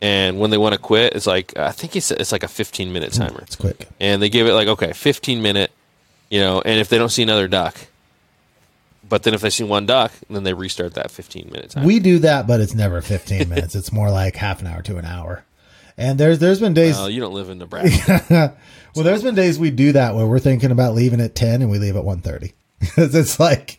[0.00, 2.92] and when they want to quit, it's like I think it's it's like a 15
[2.92, 3.88] minute hmm, timer, It's quick.
[4.00, 5.70] and they give it like okay, 15 minute,
[6.30, 7.76] you know, and if they don't see another duck,
[9.08, 11.86] but then if they see one duck, then they restart that 15 minute timer.
[11.86, 13.74] We do that, but it's never 15 minutes.
[13.74, 15.44] It's more like half an hour to an hour.
[15.96, 18.56] And there's there's been days well, you don't live in Nebraska.
[18.94, 21.70] well, there's been days we do that where we're thinking about leaving at 10 and
[21.70, 22.52] we leave at 1.30.
[22.80, 23.78] Because it's like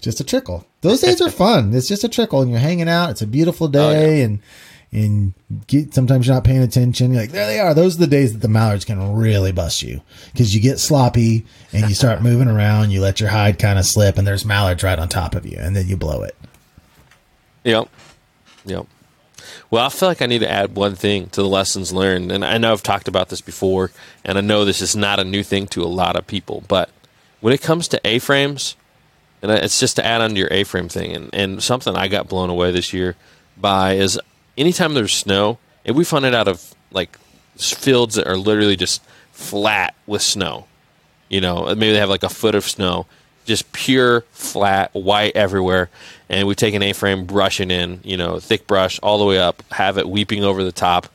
[0.00, 0.66] just a trickle.
[0.82, 1.74] Those days are fun.
[1.74, 3.10] It's just a trickle and you're hanging out.
[3.10, 4.40] It's a beautiful oh, day and
[4.94, 5.32] and
[5.68, 7.12] get, sometimes you're not paying attention.
[7.12, 7.72] You're like, there they are.
[7.72, 11.46] Those are the days that the mallards can really bust you because you get sloppy
[11.72, 12.90] and you start moving around.
[12.90, 15.56] You let your hide kind of slip and there's mallards right on top of you
[15.58, 16.36] and then you blow it.
[17.64, 17.88] Yep.
[18.66, 18.86] Yep.
[19.70, 22.30] Well, I feel like I need to add one thing to the lessons learned.
[22.30, 23.90] And I know I've talked about this before,
[24.24, 26.62] and I know this is not a new thing to a lot of people.
[26.68, 26.90] But
[27.42, 28.76] when it comes to A frames,
[29.42, 32.08] and it's just to add on to your A frame thing, and, and something I
[32.08, 33.16] got blown away this year
[33.58, 34.18] by is
[34.56, 37.18] anytime there's snow, and we found it out of like
[37.58, 40.66] fields that are literally just flat with snow.
[41.28, 43.06] You know, maybe they have like a foot of snow,
[43.44, 45.90] just pure flat white everywhere.
[46.28, 49.38] And we take an A-frame, brush it in, you know, thick brush all the way
[49.38, 51.08] up, have it weeping over the top,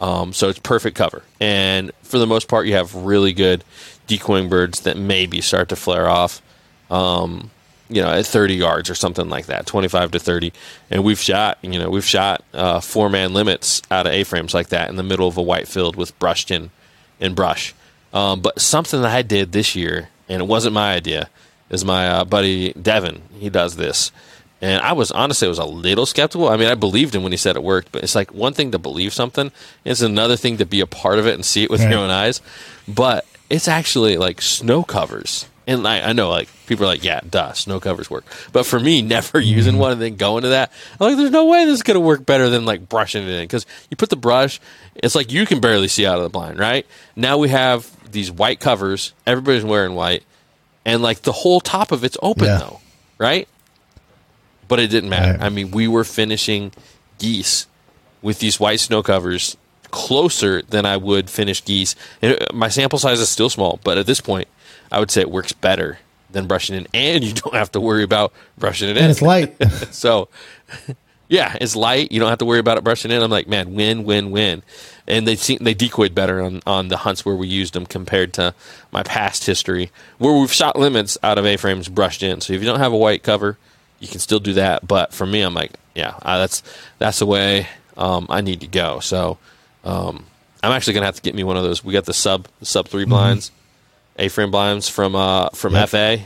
[0.00, 1.22] Um, so it's perfect cover.
[1.40, 3.64] And for the most part, you have really good
[4.06, 6.40] decoying birds that maybe start to flare off,
[6.90, 7.50] um,
[7.88, 10.52] you know, at 30 yards or something like that, 25 to 30.
[10.90, 14.54] And we've shot, you know, we've shot uh, four man limits out of A frames
[14.54, 16.70] like that in the middle of a white field with brushed in
[17.20, 17.74] and brush.
[18.12, 21.28] Um, but something that I did this year, and it wasn't my idea,
[21.70, 23.22] is my uh, buddy Devin.
[23.38, 24.10] He does this.
[24.62, 26.48] And I was honestly, I was a little skeptical.
[26.48, 28.70] I mean, I believed him when he said it worked, but it's like one thing
[28.70, 29.52] to believe something,
[29.84, 31.90] it's another thing to be a part of it and see it with Right.
[31.90, 32.40] your own eyes.
[32.88, 35.48] But it's actually like snow covers.
[35.68, 38.24] And I, I know, like, people are like, yeah, duh, snow covers work.
[38.52, 40.70] But for me, never using one and then going to that,
[41.00, 43.28] I'm like, there's no way this is going to work better than like brushing it
[43.30, 43.42] in.
[43.44, 44.60] Because you put the brush,
[44.94, 46.86] it's like you can barely see out of the blind, right?
[47.16, 49.12] Now we have these white covers.
[49.26, 50.22] Everybody's wearing white.
[50.84, 52.58] And like the whole top of it's open, Yeah.
[52.58, 52.80] though,
[53.18, 53.48] right?
[54.68, 55.32] But it didn't matter.
[55.32, 55.42] Right.
[55.46, 56.70] I mean, we were finishing
[57.18, 57.66] geese
[58.22, 59.56] with these white snow covers
[59.90, 61.94] closer than I would finish geese.
[62.22, 64.48] And my sample size is still small, but at this point,
[64.90, 65.98] I would say it works better
[66.30, 69.04] than brushing in, and you don't have to worry about brushing it in.
[69.04, 69.56] And it's light.
[69.90, 70.28] so,
[71.28, 72.12] yeah, it's light.
[72.12, 73.22] You don't have to worry about it brushing in.
[73.22, 74.62] I'm like, man, win, win, win.
[75.08, 78.32] And they seem, they decoyed better on, on the hunts where we used them compared
[78.34, 78.54] to
[78.92, 82.40] my past history, where we've shot limits out of A frames brushed in.
[82.40, 83.56] So if you don't have a white cover,
[84.00, 84.86] you can still do that.
[84.86, 86.62] But for me, I'm like, yeah, uh, that's
[86.98, 89.00] that's the way um, I need to go.
[89.00, 89.38] So
[89.86, 90.26] um,
[90.62, 91.84] I'm actually gonna have to get me one of those.
[91.84, 93.50] We got the sub sub 3 blinds,
[94.18, 95.88] A frame blinds from uh, from Yep.
[95.90, 96.18] FA,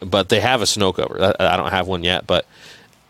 [0.00, 1.34] but they have a snow cover.
[1.38, 2.44] I, I don't have one yet, but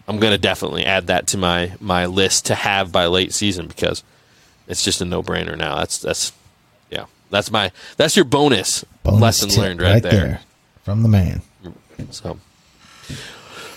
[0.07, 4.03] I'm gonna definitely add that to my my list to have by late season because
[4.67, 5.77] it's just a no brainer now.
[5.77, 6.33] That's that's
[6.91, 10.41] yeah, that's my that's your bonus, Bonus lesson learned right, there.
[10.83, 11.41] from the man.
[12.11, 12.39] So,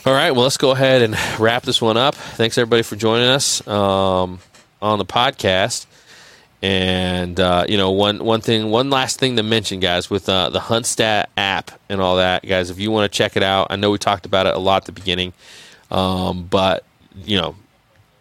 [0.06, 2.16] all right, well, let's go ahead and wrap this one up.
[2.16, 4.40] Thanks everybody for joining us um,
[4.82, 5.86] on the podcast.
[6.62, 10.50] And uh, you know, one one thing, one last thing to mention, guys, with uh,
[10.50, 12.70] the Huntstat app and all that, guys.
[12.70, 14.84] If you want to check it out, I know we talked about it a lot
[14.84, 15.34] at the beginning,
[15.90, 16.86] um, but
[17.16, 17.56] you know,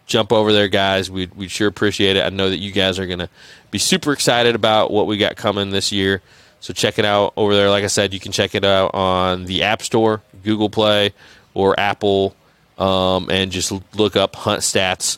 [0.07, 1.09] jump over there, guys.
[1.09, 2.25] We'd, we'd sure appreciate it.
[2.25, 3.29] I know that you guys are to
[3.71, 6.21] be super excited about what we got coming this year.
[6.59, 7.69] So check it out over there.
[7.69, 11.13] Like I said, you can check it out on the App Store, Google Play,
[11.53, 12.35] or Apple,
[12.77, 15.17] um, and just look up Hunt Stats.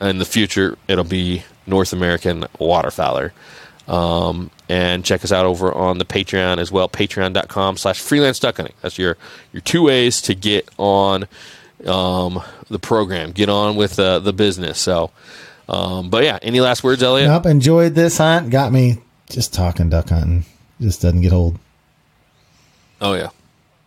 [0.00, 3.32] In the future, it'll be North American Waterfowler.
[3.88, 8.56] Um, and check us out over on the Patreon as well, patreon.com slash freelance duck
[8.56, 8.74] hunting.
[8.80, 9.16] That's your,
[9.52, 11.26] your two ways to get on
[11.86, 12.40] um,
[12.70, 14.78] the program, get on with uh, the business.
[14.78, 15.10] So,
[15.68, 17.28] um, but yeah, any last words, Elliot?
[17.28, 18.50] Nope, enjoyed this hunt.
[18.50, 18.98] Got me
[19.28, 20.44] just talking duck hunting.
[20.80, 21.58] Just doesn't get old.
[23.00, 23.30] Oh yeah,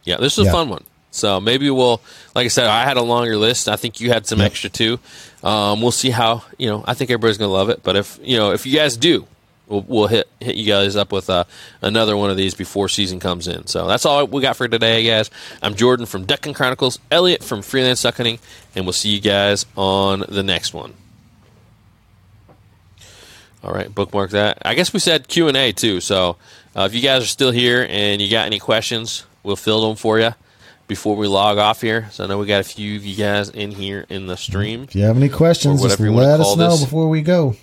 [0.04, 0.18] yeah.
[0.18, 0.84] This was a fun one.
[1.16, 2.02] So maybe we'll,
[2.36, 3.70] like I said, I had a longer list.
[3.70, 4.46] I think you had some Yep.
[4.52, 5.00] extra too.
[5.44, 6.84] Um, we'll see how you know.
[6.86, 7.82] I think everybody's gonna love it.
[7.84, 9.26] But if you know, if you guys do,
[9.68, 11.46] we'll, we'll hit hit you guys up with uh,
[11.82, 13.66] another one of these before season comes in.
[13.68, 15.30] So that's all we got for today, guys.
[15.62, 18.40] I'm Jordan from Duck Gun Chronicles, Elliot from Freelance Duck Hunting,
[18.76, 20.94] and we'll see you guys on the next one.
[23.64, 24.60] All right, bookmark that.
[24.64, 26.00] I guess we said Q and A too.
[26.02, 26.38] So
[26.76, 29.96] uh, if you guys are still here and you got any questions, we'll fill them
[29.96, 30.34] for you
[30.88, 32.08] before we log off here.
[32.12, 34.84] So I know we got a few of you guys in here in the stream.
[34.84, 36.84] If you have any questions, just let us know this.
[36.84, 37.56] before we go.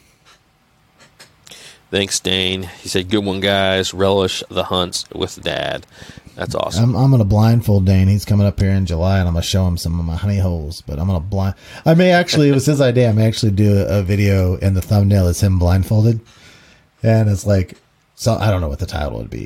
[1.91, 2.63] Thanks, Dane.
[2.81, 3.93] He said, "Good one, guys.
[3.93, 5.87] Relish the hunts with Dad."
[6.35, 6.97] That's awesome.
[6.97, 8.09] I'm, I'm going to blindfold Dane.
[8.09, 10.17] He's coming up here in July, and I'm going to show him some of my
[10.17, 10.81] honey holes.
[10.81, 11.55] But I'm going to blind.
[11.85, 13.11] I may actually, it was his idea.
[13.11, 16.21] I may actually do a, a video, and the thumbnail is him blindfolded,
[17.03, 17.77] and it's like,
[18.15, 19.41] so I don't know what the title would be.